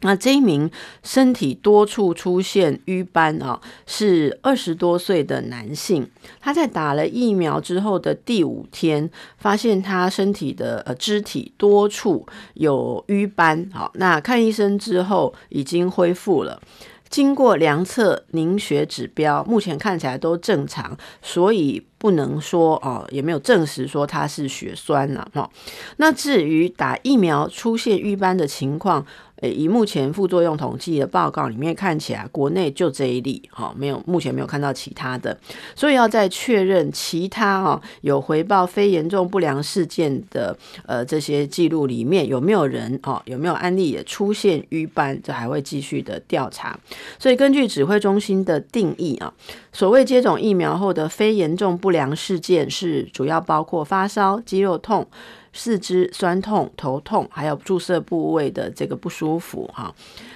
[0.02, 0.70] 那这一名
[1.02, 6.08] 身体多处出现瘀斑啊，是二十多岁的男性。
[6.40, 13.68] 他在打了疫苗之后的第五天，发现他身体的呃肢体多处有瘀斑。
[13.74, 16.62] 好，那看医生之后已经恢复了。
[17.08, 25.50] 经过量测凝血指标，目前看起来都正常，所以不能说哦，也没有证实说他是血栓了哈。
[25.96, 29.04] 那至于打疫苗出现瘀斑的情况，
[29.40, 35.38] 诶，以目前副作用统计的报告里面看起来，国内就这一例，哈，没有，目前没有看到其他的，
[35.76, 46.78] 所以要再确认其他哈有回报非严重不良事件的呃这些记录里面有没有人哦，有没有案例也出现瘀斑，这还会继续的调查。
[47.18, 49.32] 所以根据指挥中心的定义啊，
[49.72, 55.06] 所谓接种疫苗后的非严重不良事件是主要包括发烧、肌肉痛。
[55.52, 59.94] 四肢酸痛、头痛，还有注射部位的这个不舒服哈。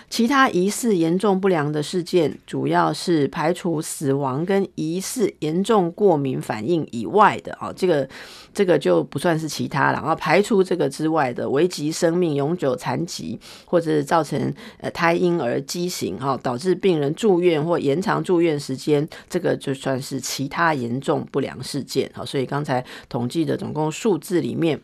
[0.09, 8.07] 其他疑似严重不良的事件，主要是排除死亡跟疑似严重过敏反应以外的啊，这个
[8.53, 9.95] 这个就不算是其他了。
[9.95, 22.11] 然后排除这个之外的危及生命、永久残疾，或者是造成呃胎婴儿畸形哈，导致病人住院或延长住院时间，这个就算是其他严重不良事件。
[22.13, 24.79] 好，所以刚才统计的总共数字里面。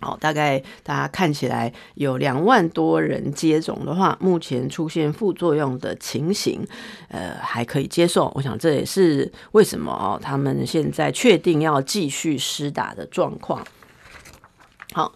[0.00, 6.66] 好，大概大家看起来有两万多人接种的话，目前出现副作用的情形，
[7.08, 8.30] 呃，还可以接受。
[8.34, 13.64] 我想这也是为什么哦，他们现在确定要继续施打的状况。
[14.92, 15.12] 好，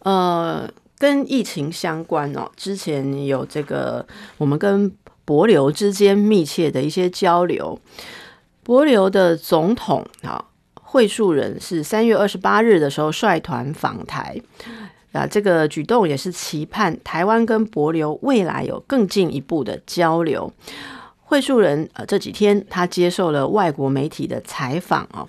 [0.00, 4.06] 呃，跟疫情相关哦，之前有这个
[4.38, 4.92] 我们跟
[5.24, 7.78] 博流之间密切的一些交流，
[8.62, 10.44] 博流的总统啊。
[10.96, 14.40] 会树人是三月二十八日的时候率团访台，
[15.12, 20.50] 啊，这个举动也是期盼台湾跟博流未来有更进一步的交流。
[21.18, 25.28] 会树人呃这几天他接受了外国媒体的采访哦，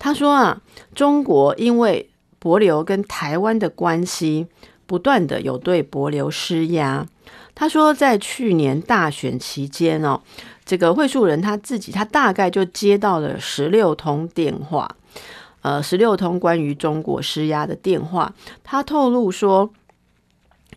[0.00, 0.60] 他说啊，
[0.96, 2.10] 中国因为
[2.40, 4.48] 博流跟台湾的关系，
[4.84, 7.06] 不断的有对博流施压。
[7.54, 10.20] 他说在去年大选期间哦，
[10.64, 14.90] 这个会树人他自己他大概就接到了十六通电话。
[15.64, 19.70] 呃，十六通关于中国施压的电话，他透露说，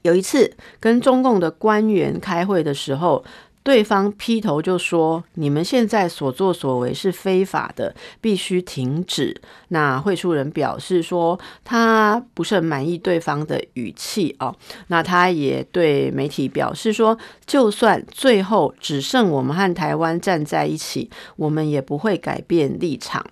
[0.04, 3.22] 有一次跟中共的官员开会的时候，
[3.64, 9.36] 对方劈头就说：“你们现在所作所为是非法的，必须停止。”
[9.68, 14.56] 那会树人表示说，他不是很满意对方的语气哦。
[14.88, 23.26] 那他也对媒体表示说，就算最后只剩我们和台湾站在一起，我们也不会改变立场。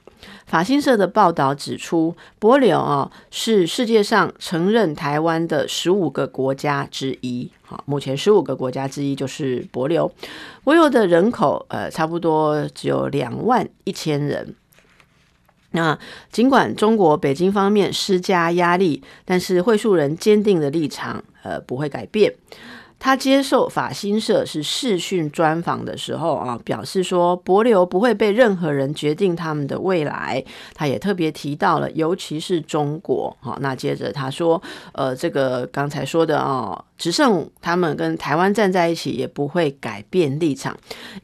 [0.46, 7.52] 法新社的报道指出，帛琉啊是世界上承认台湾的十五个国家之一。
[7.64, 10.10] 好，目前十五个国家之一就是帛琉。
[10.64, 14.54] 帛琉的人口呃差不多只有两万一千人。
[15.72, 15.98] 那
[16.32, 22.34] 尽管中国北京方面施加压力，但是会树人坚定的立场呃不会改变。
[22.98, 30.44] 他接受法新社是视讯专访的时候啊，表示说博流不会被任何人决定他们的未来。
[30.74, 33.36] 他也特别提到了，尤其是中国。
[33.42, 34.62] 好，那接着他说，
[34.94, 40.76] 呃，这个刚才说的啊，只剩他们跟台湾站在一起，也不会改变立场，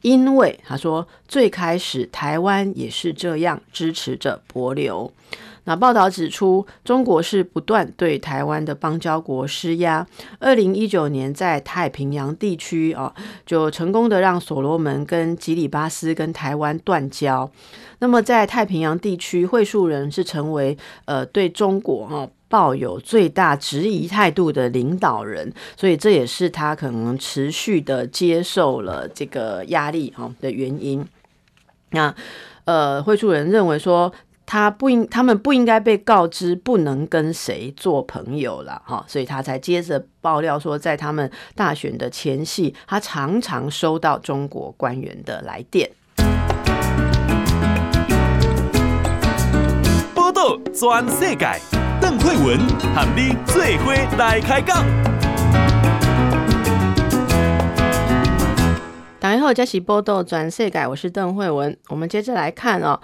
[0.02, 5.12] 因为他说最开始台湾也是这样支持着博流。
[5.64, 10.04] 那报道指出，中国是不断对台湾的邦交国施压。
[10.40, 13.14] 二零一九年，在太平洋地区啊，
[13.46, 17.48] 就成功的让所罗门跟吉里巴斯跟台湾断交。
[18.00, 31.06] 那么，在太平洋地区，会树人是成为呃对中国哈抱有最大质疑态度的领导人，所以这也是他可能持续的接受了这个压力哈的原因。
[31.90, 32.12] 那
[32.64, 34.12] 呃，会树人认为说。
[34.44, 45.90] 他不应，他们不应该被告知不能跟谁做朋友了，哈，所以他才接着爆料说，在他们大选的前夕，他常常收到中国官员的来电。
[50.14, 51.46] 波道全世界，
[52.00, 52.58] 邓惠文
[52.94, 54.84] 和你最伙来开讲。
[59.18, 61.74] 大家好，这是波道全世界，我是邓惠文。
[61.88, 63.00] 我们接着来看哦。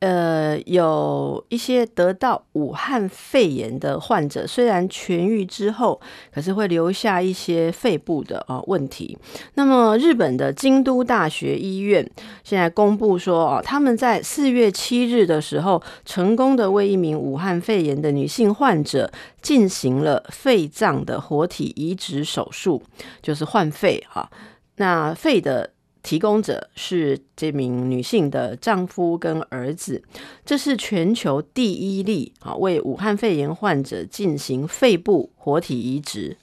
[0.00, 6.00] 呃，有一些得到武汉肺炎的患者，虽然痊愈之后，
[6.32, 9.18] 可是会留下一些肺部的啊问题。
[9.54, 12.08] 那么，日本的京都大学医院
[12.44, 19.10] 现在公布说，哦，他们在四月七日的时候，成功的为一名武汉肺炎的女性患者
[19.42, 22.80] 进行了肺脏的活体移植手术，
[23.20, 24.30] 就是换肺哈。
[24.76, 25.70] 那肺的。
[26.08, 30.02] 提供者是这名女性的丈夫跟儿子，
[30.42, 36.38] 这是全球第一例啊，为武汉肺炎患者进行肺部活体移植。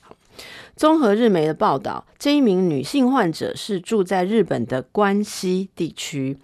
[0.75, 6.37] 综合日媒的报道，这一名女性患者是住在日本的关西地区。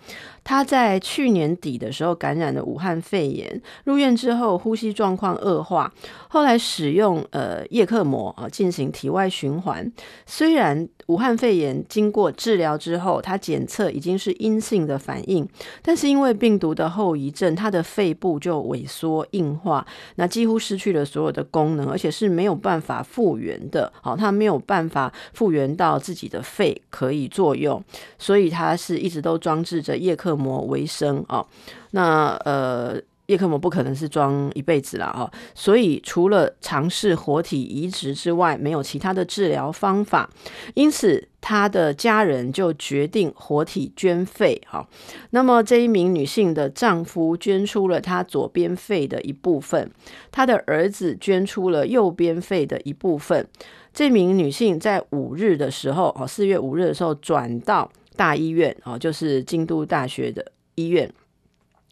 [0.43, 5.91] 他在去年底的时候感染了武汉肺炎，入院之后呼吸状况恶化，
[6.29, 9.91] 后来使用呃叶克膜啊进行体外循环。
[10.25, 15.47] 虽然武汉肺炎经过治疗之后，他检测已经是阴性的反应，
[15.81, 19.85] 但是因为病毒的后遗症，他的肺部就萎缩硬化，
[20.15, 23.91] 那几乎失去了所有的功能，而且是没有办法复原的。
[24.01, 27.83] 好，他没有办法复原到自己的肺可以作用，
[28.17, 31.45] 所以他是一直都装置着叶克膜为生啊，
[31.91, 40.29] 那呃，叶克膜不可能是装一辈子了哦，所以除了尝试活体移植之外，没有其他的治疗方法，
[40.73, 44.85] 因此她的家人就决定活体捐肺哦。
[45.29, 49.89] 那么这一名女性的丈夫捐出了她左边肺的一部分，
[50.29, 53.47] 她的儿子捐出了右边肺的一部分。
[53.93, 61.11] 这名女性在五日的时候，哦，四月五日的时候转到大医院，哦，就是京都大学的医院。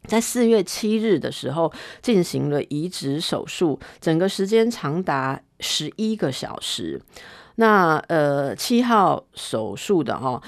[0.07, 7.01] 在四月七日的时候进行了移植手术，整个时间长达十一个小时。
[7.55, 10.41] 那呃七号手术的、哦，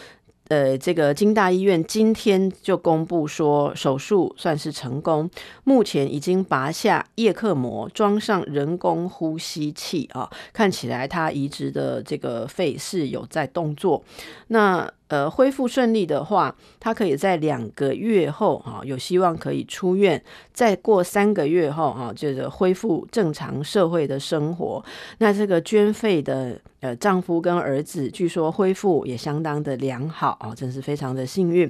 [0.47, 5.30] 呃这个京大医院今天就公布说手术算是成功，
[5.65, 14.01] 目前已经拔下叶克膜，装上人工呼吸器啊、看起来他移植的这个肺是有在动作。
[14.47, 20.24] 那呃，恢复顺利的话，他可以在两个月后哈、有希望可以出院。
[20.53, 24.82] 再过三个月后哈、哦，就是恢复正常社会的生活。
[25.18, 31.70] 那这个捐肺的呃丈夫跟儿子，据说恢复也相当的良好啊、真是非常的幸运。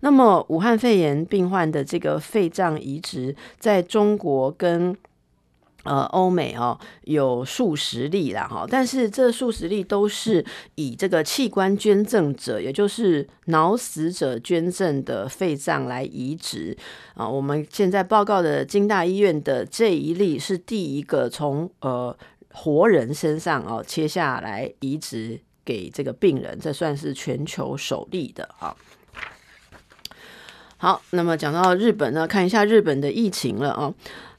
[0.00, 4.94] 那么，武汉肺炎病患的这个肺脏移植，在中国跟
[5.84, 10.44] 呃，欧美哦，有数十例啦哈，但是这数十例都是
[10.76, 16.76] 以这个器官捐赠者，也就是脑死者捐赠的肺脏来移植
[17.14, 17.28] 啊。
[17.28, 22.16] 我们现在报告的京大医院的这一例是第一个从呃
[22.50, 28.76] 活人身上哦切下来移植给这个病人，这算是全球首例的哈。
[30.76, 33.92] 好，那么讲到日本呢，看一下日本的疫情了啊。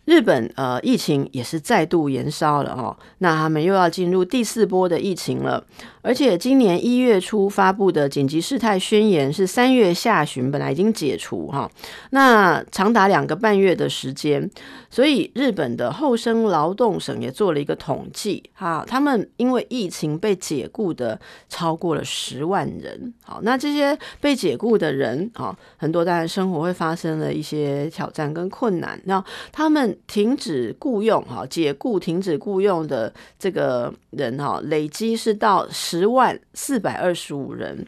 [0.05, 5.63] 日本呃疫情也是再度延烧了哦，那他们又要进入第四波的疫情了。
[6.03, 11.71] 而且今年一月初发布的紧急事态宣言是三月下旬本来已经解除哈，
[12.11, 14.47] 那长达两个半月的时间，
[14.89, 29.23] 所以日本的厚生劳动省也做了一个统计哈，他们因为疫情被解雇的超过了十万人，好，那这些被解雇的人啊，很多当然生活会发生了一些挑战跟困难，那
[29.53, 37.85] 他们停止雇佣哈，解雇停止雇佣的这个人哈，累积是到十十万四百二十五人。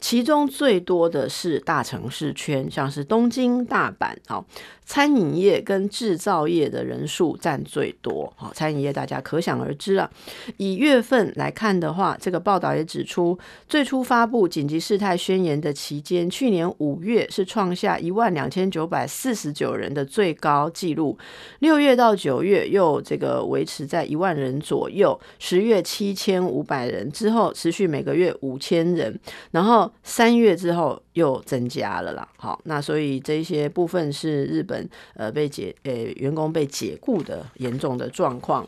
[0.00, 4.46] 其中最多的是大城市圈，像是东京、大阪，好，
[4.84, 10.10] 餐饮业跟制造业的人数占最多，好，餐饮业大家可想而知了。
[10.56, 13.36] 以月份来看的话，这个报道也指出，
[13.68, 21.18] 最初发布紧急事态宣言的期间，去年五月是创下一万两千九百四十九人的最高纪录，
[21.58, 29.18] 六月到九月又这个维持在一万人左右，十月七千五百人之后，持续每个月五千人，
[29.50, 29.87] 然后。
[30.02, 38.66] 三月之后又增加了啦，好，那所以这些部分是日本呃被解呃员工被解雇的严重的状况。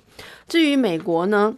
[0.48, 1.54] 至于美国呢，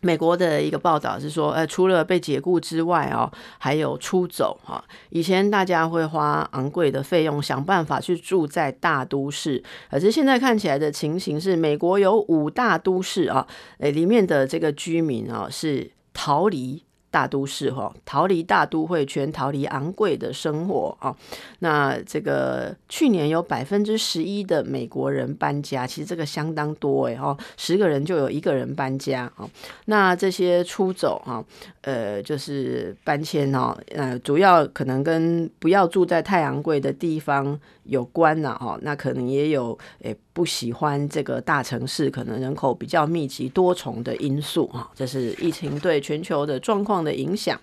[0.00, 4.84] 美国的一个报道是说，呃，除了被解雇之外哦，还有出走哈。
[5.10, 13.46] 以前大家会花昂贵的费用想办法去住在大都市，可是现在看起来的情形是，美国有五大都市啊，
[13.78, 16.83] 诶，里面的这个居民啊是逃离。
[17.14, 21.14] 大都市哈，逃离大都会圈，逃离昂贵的生活啊。
[21.60, 29.48] 那这个去年有百分之十一的美国人搬家，其实这个相当多哎哈，十个人就有一个人搬家啊。
[29.84, 31.44] 那这些出走哈，
[31.82, 38.76] 呃，就是搬迁哦，呃，主要可能跟不要住在太昂贵的地方有关呐哈。
[38.82, 40.16] 那可能也有诶。
[40.34, 47.58] 不喜欢这个大城市，可能人口比较密集、多重的因素啊，这是疫情对全球的状况的影响。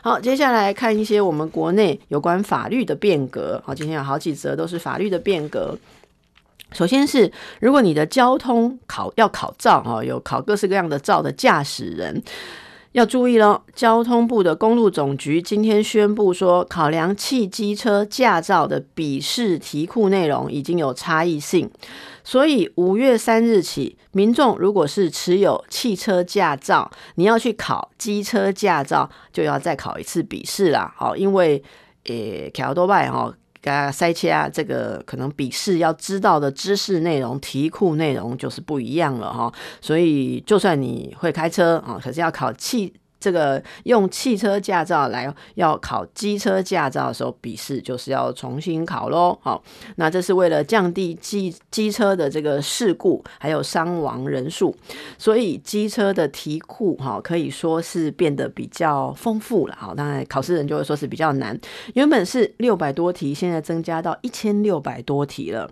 [0.00, 3.60] 好，接下来看一些我们国内有关法律的变革。
[3.66, 5.76] 好，今天有好几则都是法律的变革。
[6.72, 12.22] 首先是，如果你的交通考要考照啊，有考各式各样的照的驾驶人。
[12.94, 13.60] 要注意喽！
[13.74, 21.68] 交通部的公路总局今天宣布说，考量汽机车驾照的笔试题库内容已经有差异性，
[22.22, 30.94] 所以五月三日起，民众如果是持有汽车驾照，你要去考机车驾照，就要再考一次笔试啦。
[30.96, 31.60] 好，因为
[32.04, 33.34] 诶，考多拜哈。
[33.90, 42.92] 塞切啊，这个可能笔试要知道的知识内容、题库内容就是不一样了哈，所以就算你会开车啊，可是要考汽。
[43.24, 49.38] 这个用汽车驾照来要考机车驾照的时候，笔试就是要重新考喽。
[49.40, 49.64] 好，
[49.96, 54.76] 那这是为了降低机机车的这个事故还有伤亡人数，
[55.16, 59.74] 所以机车的题库哈可以说是变得比较丰富了。
[59.78, 61.58] 好，当然考试人就会说是比较难，
[61.94, 65.70] 原本是六百多题，现在增加到一千六百多题了。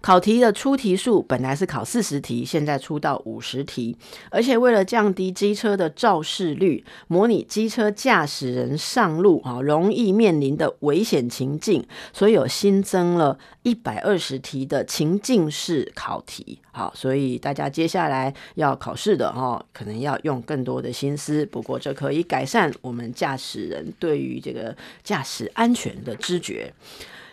[0.00, 3.96] 考题的出题数本来是考四十题，现在出到五十题，
[4.30, 16.58] 而且为了降低机车的肇事率，模拟机车驾驶人上路啊容易面临的危险情境，所以有新增了一百二十题的情境式考题。
[16.72, 21.44] 好，所以大家接下来要考试的哈，可能要用更多的心思。
[21.46, 26.72] 不过这可以改善我们驾驶人对于这个驾驶安全的知觉。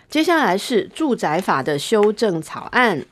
[0.09, 3.05] 接下来是住宅法的修正草案。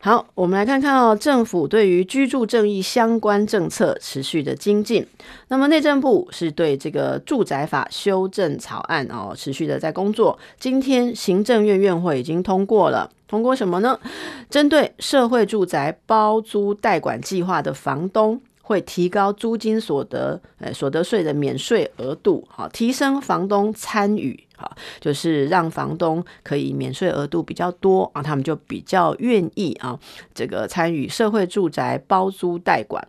[0.00, 5.06] 好，我们来看看哦，政府对于居住正义相关政策持续的精进。
[5.48, 10.36] 那么内政部是对这个住宅法修正草案哦，持续的在工作。
[10.58, 14.00] 今天行政院院会已经通过了，通过什么呢？
[14.50, 18.40] 针对社会住宅包租代管计划的房东。
[18.64, 29.98] 会提高租金所得，呃，所得税的免税额度，好，提升房东参与，啊，就是让房东可以免税额度比较多啊，他们就比较愿意啊，
[30.34, 33.06] 这个参与社会住宅包租代管。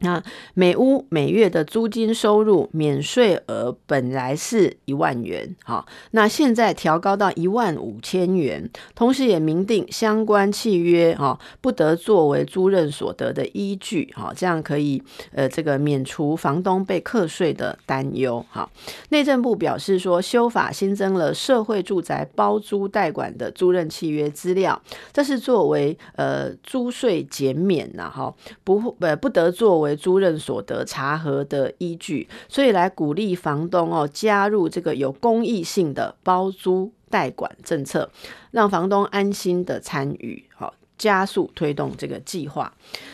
[0.00, 0.22] 那
[0.52, 18.68] 每屋每月的租金收入免税额本来是一万元，好，那现在调高到一万五千元，同时也明定相关契约，哈，不得作为租任所得的依据，哈，这样可以，呃，这个免除房东被课税的担忧，哈。
[19.08, 24.82] 内政部表示说，修法新增了社会住宅包租代管的租任契约资料，
[25.12, 28.34] 这是作为呃租税减免呐，哈，
[28.64, 29.83] 不呃不得作为。
[29.84, 38.10] 为租赁所得查核的依据，所以来鼓励房东哦加入这个有公益性的包租代管政策，
[38.50, 42.72] 让房东安心的参与，好加速推动这个计划。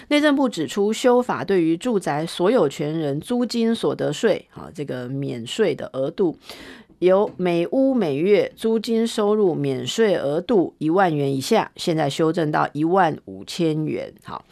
[0.09, 6.37] 内政部指出，修法对于住宅所有权人租金所得税，好这个免税的额度，
[6.99, 14.45] 由每屋每月租金收入免税额度一万元以下，现在修正到一万五千元，好。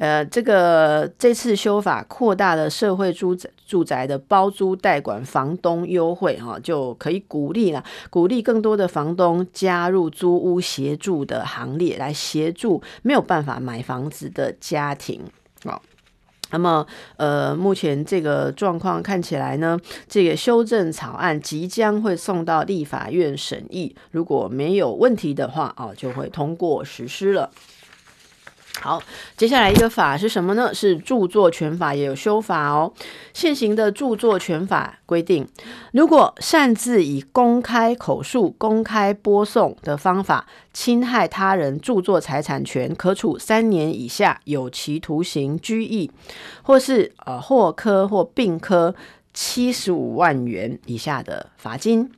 [0.00, 15.20] 呃，这个这次修法扩大了社会住宅住宅的包租代管房东优惠，哈，就可以鼓励了，鼓励更多的房东加入租屋协助的行列，来协助没有办法买房子的家庭。
[15.64, 15.82] 好，
[16.50, 16.86] 那么
[17.18, 19.78] 呃，目前这个状况看起来呢，
[20.08, 27.50] 这个修正草案即将会送到立法院审议，如果没有问题的话，哦，就会通过实施了。
[28.82, 29.02] 好，
[29.36, 30.72] 接下来一个法是什么呢？
[30.72, 32.90] 是著作权法也有修法哦。
[33.34, 35.46] 现行的著作权法规定，
[35.92, 46.10] 如果擅自以公开口述、公开播送的方法侵害他人著作财产权，可处三年以下有期徒刑、拘役，
[46.62, 48.94] 或是呃或科或并科
[49.34, 52.10] 七十五万元以下的罚金。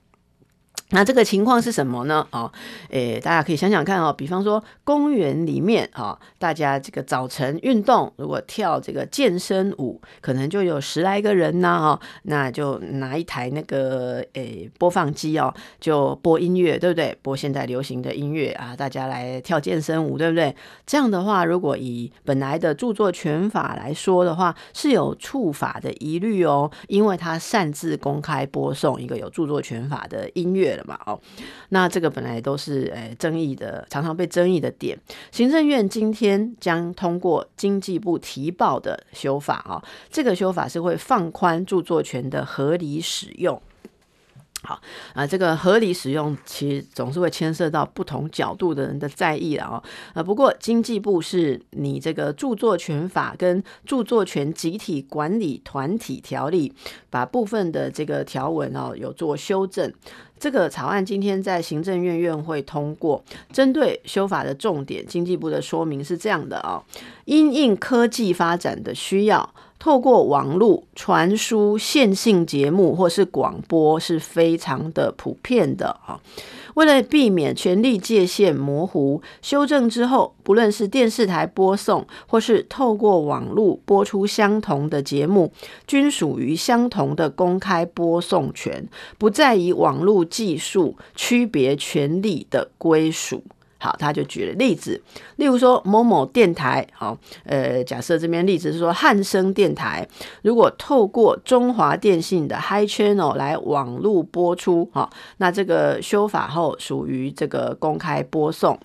[0.94, 2.26] 那这个情况是什么呢？
[2.32, 2.52] 哦，
[2.90, 17.16] 诶，大家可以想想看哦，比方说公园里面啊，大家这个早晨运动，如果跳这个健身舞，可能就有十来个人呢，哦，那就拿一台那个诶播放机哦，就播音乐，对不对？
[17.22, 20.54] 播现在流行的音乐啊，大家来跳健身舞，对不对？
[20.84, 30.81] 这样的话，如果以本来的著作权法来说的话，是有触法的疑虑哦，因为他擅自公开播送一个有著作权法的音乐。
[30.86, 31.18] 嘛哦，
[31.70, 34.98] 那这个本来都是诶、争议的，常常被争议的点。
[35.30, 43.60] 行政院今天将通过经济部提报的修法哦，这个修法是会放宽著作权的合理使用。
[44.64, 44.80] 好
[45.12, 49.82] 啊，这个合理使用其实总是会牵涉到不同角度的人的在意了哦。
[50.14, 56.72] 啊，不过经济部是你这个著作权法跟著作权集体管理团体条例，
[57.10, 59.92] 把部分的这个条文哦有做修正。
[60.38, 66.82] 这个草案今天在行政院院会通过，针对修法的重点，经济部的说明是这样的、哦：
[67.24, 69.54] 因应科技发展的需要。
[69.82, 76.20] 透过网络传输线性节目或是广播是非常的普遍的啊。
[76.74, 85.52] 为了避免权力界限模糊，修正之后，不论是电视台播送或是透过网络播出相同的节目，
[85.84, 93.42] 均属于相同的公开播送权，不再以网络技术区别权利的归属。
[93.82, 95.02] 好，他就举了例子，
[95.36, 100.06] 例如说某某电台，好，呃，假设这边例子是说汉声电台，
[100.42, 108.78] 如果透过中华电信的 Hi Channel 来网络播出，好，那这个修法后属于这个公开播送。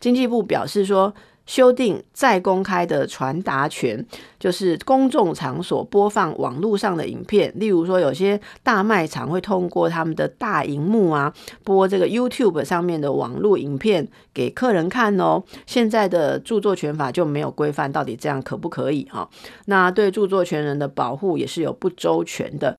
[0.00, 1.14] 经济部表示说，
[1.50, 4.06] 修订再公开的传达权，
[4.38, 11.34] 就是公众场所播放网络上的影片，例如说有些大卖场会通过他们的大荧幕啊，
[11.64, 15.42] 播这个 YouTube 上面的网络影片给客人看哦。
[15.66, 19.28] 现在的著作权法就没有规范到底这样可不可以哈？
[19.64, 22.76] 那对著作权人的保护也是有不周全的。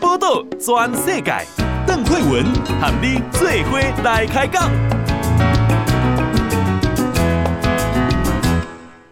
[0.00, 1.75] 报道全世界。
[1.86, 2.44] 邓惠文
[2.80, 4.95] 喊你做伙来开讲。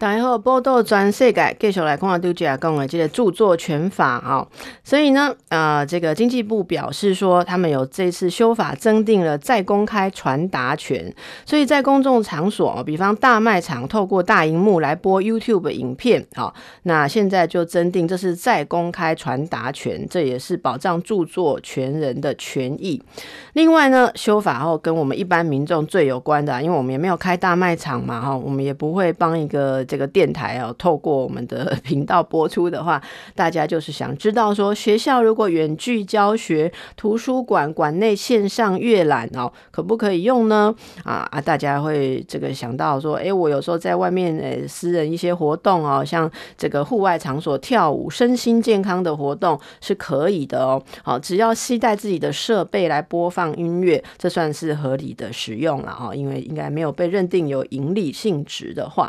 [0.05, 4.47] 然后报道全世界，继续来看杜姐讲的这个著作权法啊，
[4.83, 11.11] 所以呢，呃，这个经济部表示说，他们有这次修法增订了再公开传达权，
[11.43, 16.53] 所以在公众场所，比方大卖场，透过大荧幕来播 YouTube 影片，好，
[16.83, 23.01] 那现在就增订这是再公开传达权，这也是保障著作权人的权益。
[23.53, 29.83] 另外呢，修法后跟我们一般民众最有关的，因为我们也没有开大卖场嘛，哈，我们也不会帮一个。
[29.95, 33.01] 这个电台哦，透过我们的 频道播出的话，
[33.33, 40.75] 大家就是想知道说，学校如果远距教学，图书馆馆内线上阅览哦，可不可以用呢？
[41.05, 50.83] 啊啊，大家会这个想到说，哎，我有时候在外面诶，私人一些活动哦，像这个户外场所跳舞，身心健康的活动是可以的哦。
[51.03, 59.05] 好，只要携带自己的设备来播放音乐，这算是合理的使用了哈，因为应该没有被认定有营利性质的话。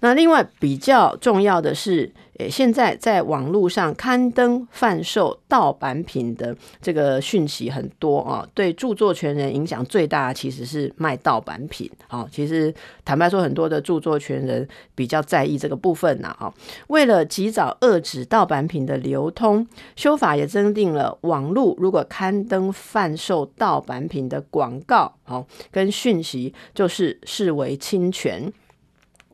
[0.00, 11.90] 那另外比较重要的是，诶，现在在网络上刊登贩售盗版品的这个讯息很多啊，对著作权人影响最大其实是卖盗版品。
[12.08, 12.72] 好，其实
[13.04, 16.36] 坦白说，很多的著作权人比较在意这个部分呐。
[16.38, 16.52] 哈，
[16.88, 19.66] 为了及早遏止盗版品的流通，
[19.96, 28.52] 修法也增订了网络如果刊登贩售盗版品的广告，好跟讯息，就是视为侵权。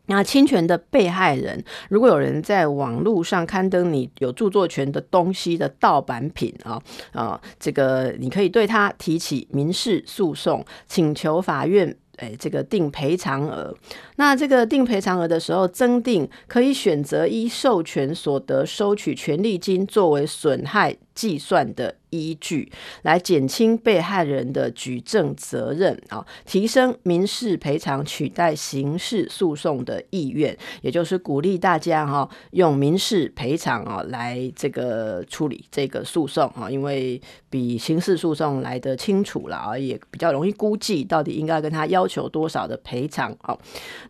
[0.06, 6.82] 那侵权的被害人，如果有人在网络上刊登你有著作权的东西的盗版品啊
[7.12, 13.74] 啊，这个你可以对他提起民事诉讼，请求法院诶这个定赔偿额。
[14.16, 22.70] 那这个定赔偿额的时候，增定可以选择依授权所得收取权利金作为损害计算的依据，
[23.02, 43.56] 来减轻被害人的举证责任啊，提升民事赔偿取代刑事诉讼的意愿，也就是鼓励大家哈用民事赔偿啊来这个处理这个诉讼啊，因为比刑事诉讼来得清楚了啊，也比较容易估计到底应该跟他要求多少的赔偿啊。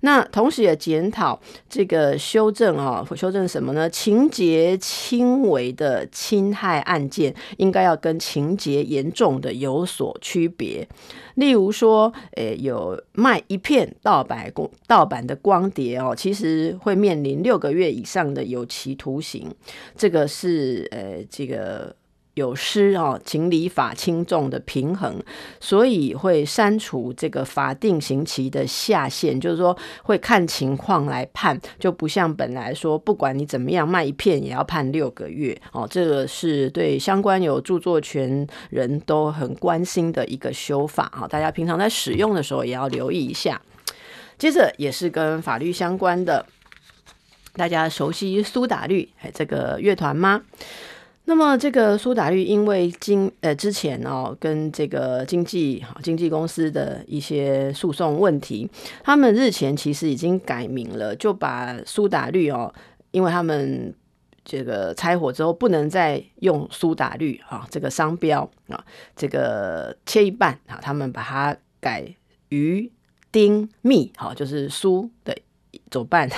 [0.01, 3.89] 那同时也检讨这个修正啊，修正什么呢？
[3.89, 6.92] 情节轻微的侵害案。
[6.93, 10.87] 案件应该要跟情节严重的有所区别，
[11.37, 19.51] 例如说，诶，有卖一片盗版光盗版的光碟哦，其实会面临六个月以上的有期徒刑，
[19.97, 21.97] 这个是呃，这个。
[22.35, 25.23] 有失哦，情理法轻重的平衡，
[25.61, 35.87] 所以会删除这个法定刑期的下限，就是说会看情况来判，就不像本来说不管你怎么样卖一片也要判六个月哦。
[35.91, 43.61] 这个是对相关有著作权人都很关心的一个修法啊，大家平常在使用的时候也要留意一下。
[44.39, 46.45] 接着也是跟法律相关的，
[47.55, 50.43] 大家熟悉苏打绿哎这个乐团吗？
[51.33, 58.71] 那么，这个苏打绿因为经呃之前哦跟这个经纪经纪公司的一些诉讼问题，
[59.03, 62.71] 他们日前其实已经改名了，就把苏打绿哦，
[63.13, 63.95] 因为他们
[64.45, 68.85] 这个拆伙之后不能再用苏打绿啊这个商标啊，
[69.17, 72.15] 这个切一半啊，他们把它改
[72.51, 72.93] 鱼
[73.33, 75.35] 丁蜜，好，就是苏的。
[75.93, 76.29] 走半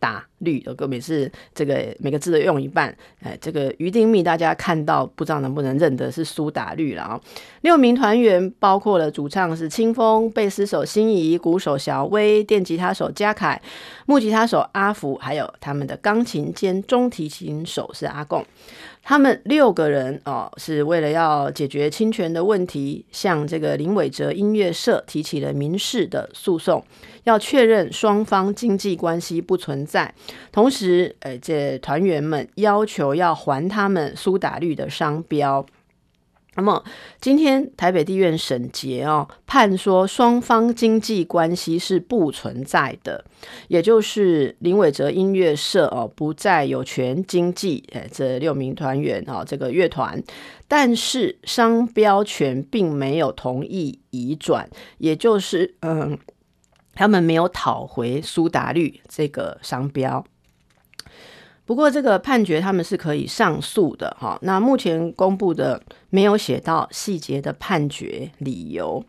[0.00, 2.92] 打绿的歌，每次这个每个字都用一半。
[3.22, 7.20] 哎，这个鱼丁密大家看到不知道能不能认得是苏打绿了啊？
[7.60, 13.60] 六名团员包括了主唱是清风、贝斯手心仪、鼓手小威、电吉他手嘉凯、
[14.06, 18.44] 木吉他手阿福，还有他们的钢琴兼中提琴手是阿贡。
[19.04, 26.84] 他们六个人哦，是为了要解决侵权的问题，向这个林伟哲音乐社提起了民事的诉讼，
[27.24, 30.14] 要确认双方经济关系不存在。
[30.50, 35.64] 同时，呃，这团员们要求要还他们苏打绿的商标。
[36.54, 36.84] 那么
[37.18, 43.24] 今天台北地院审结哦，判说双方经济关系是不存在的，
[43.68, 50.22] 也就是林伟哲音乐社哦不再有权经济诶这六名团员哦这个乐团，
[50.68, 54.68] 但是商标权并没有同意移转，
[54.98, 56.18] 也就是嗯
[56.94, 60.24] 他们没有讨回苏打绿这个商标。
[61.64, 64.38] 不过这个判决他们是可以上诉的哈。
[64.42, 65.80] 那目前公布的
[66.10, 69.02] 没有写到细节的判决理由。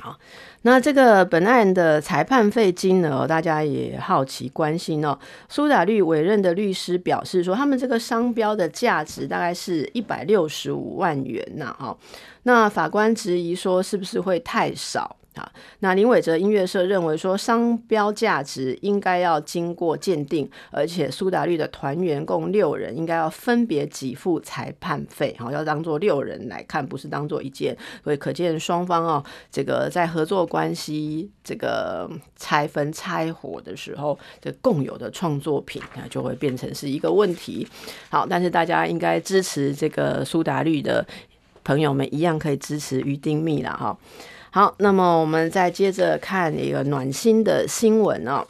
[0.00, 0.18] 好，
[0.62, 5.18] 那这个本案的裁判费金额，大家也好奇关心哦。
[5.48, 11.74] 苏打绿委任的律师表示说，他们这个商标的价值大概是一百六十五万元呐。
[11.78, 11.96] 哈，
[12.42, 15.16] 那法官质疑说，是不是会太少？
[15.36, 37.68] 啊，那林伟哲音乐社认为说，商标价值应该要经过鉴定，而且苏打绿的团员共六人，应该要分别给付裁判费，好，要当做六人来看，不是当做一件，所以可见双方哦，这个在合作关系这个拆分拆伙的时候，这共有的创作品啊，就会变成是一个问题。
[38.08, 41.06] 好，但是大家应该支持这个苏打绿的
[41.62, 43.98] 朋友们，一样可以支持于丁密了哈。
[44.56, 48.42] 好，那么我们再接着看一个暖心的新闻哦。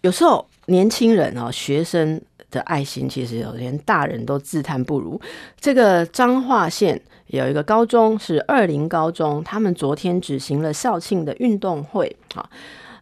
[0.00, 2.18] 有时候年轻人哦，学生
[2.50, 5.20] 的爱心其实有连大人都自叹不如。
[5.60, 12.48] 这个彰化县有一个高中是二零高中，他们昨天举行了校庆的运动会啊。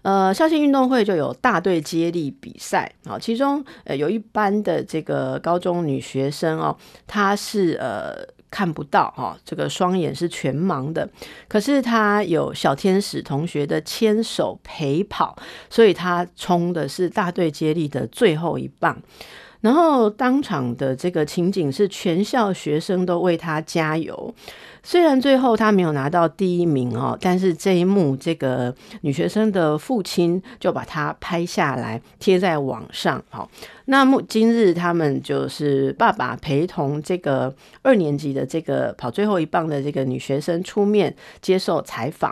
[0.02, 6.76] 呃，校庆运动会就有大队接力比赛啊，其中呃有一班的这个高中女学生哦，
[7.06, 8.39] 她是呃。
[8.50, 11.08] 看不到哈，这个双眼是全盲的，
[11.48, 15.36] 可是他有小天使同学的牵手陪跑，
[15.68, 19.00] 所以他冲的是大队接力的最后一棒。
[19.60, 24.34] 然后当场的这个情景是全校学生都为他加油。
[24.82, 33.22] 虽然最后他没有拿到第一名哦，但是这一幕这个女学生的父亲就把他拍下来贴在网上。
[33.28, 33.50] 好，
[33.84, 42.30] 那么今日他们就是爸爸陪同这个二年级的这个跑最后一棒的这个女学生出面接受采访。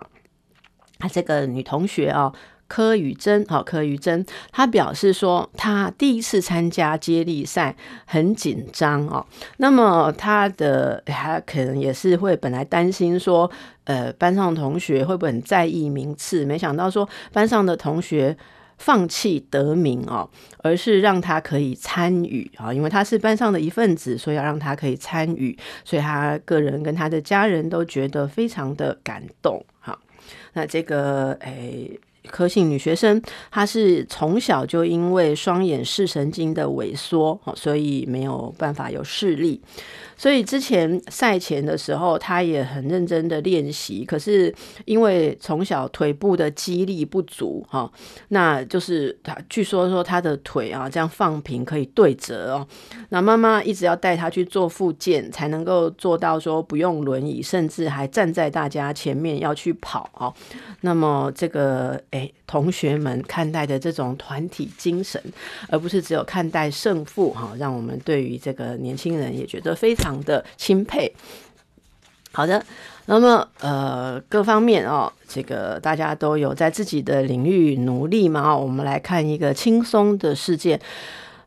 [1.01, 2.33] 啊，这个女同学哦。
[2.68, 9.26] 柯宇珍，好，柯宇珍，他表示说，他第一次参加接力赛很紧张哦。
[9.56, 13.50] 那么他的他可能也是会本来担心说，
[13.84, 16.44] 呃，班上同学会不会很在意名次？
[16.44, 18.36] 没想到说班上的同学
[18.76, 25.56] 放弃得名哦，而是让他可以参与啊，因为他是班上的一份子，所以要让他可以参与，
[25.86, 29.64] 所以他个人跟他的家人都觉得非常的感动。
[29.80, 29.98] 哈，
[30.52, 31.98] 那这个诶。
[32.26, 39.60] 科姓女学生，她是从小就因为双眼视神经的萎缩，所以没有办法有视力。
[40.16, 44.04] 所以之前赛前的时候，她也很认真的练习。
[44.04, 44.52] 可是
[44.84, 47.88] 因为从小腿部的肌力不足，哈，
[48.28, 52.66] 那就是她据说说她的腿啊，这样放平可以对折哦。
[53.10, 60.34] 那妈妈一直要带她去做复健，才能够做到说不用轮椅，甚至还站在大家前面要去跑哦。
[60.80, 62.02] 那么这个
[62.46, 65.22] 同学们看待的这种团体精神，
[65.68, 70.18] 而不是只有看待胜负哈，让我们对于这个年轻人也觉得非常。
[70.18, 71.14] 的钦佩，
[72.32, 72.60] 好的，
[73.06, 80.80] 那么呃，各方面哦，这个大家都有在自己的领域努力嘛，我们来看一个轻松的事件。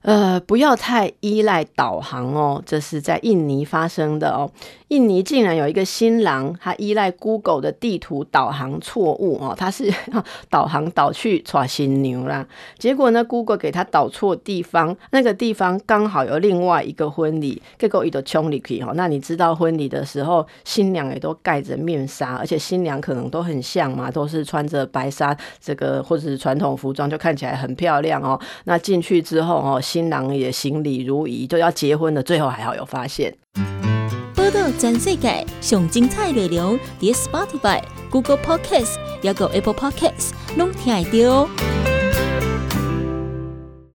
[0.03, 4.49] 呃，不要太依赖导航哦，这是在印尼发生的哦。
[4.91, 9.89] 印尼竟然有一个新郎，他依赖 Google 的地图导航错误哦，他是
[10.51, 12.45] 导航导去娶新娘啦，
[12.77, 18.91] 结果呢，Google 给他导错地方，那个地方刚好有另外一个婚礼，结果一个冲里去哈。
[18.93, 28.37] 那你知道婚礼的时候，新娘也都盖着面纱，而且新娘可能都很像嘛，都是穿着白纱，这个或者是传统服装，就看起来很漂亮哦。
[28.65, 29.79] 那进去之后哦。
[29.81, 33.33] 新郎也行礼如仪，都要结婚了，最后还好有发现。
[34.51, 41.90] 报道全世界上精彩内容，伫 Spotify、Google Podcasts，还有 Apple Podcasts，拢听得到。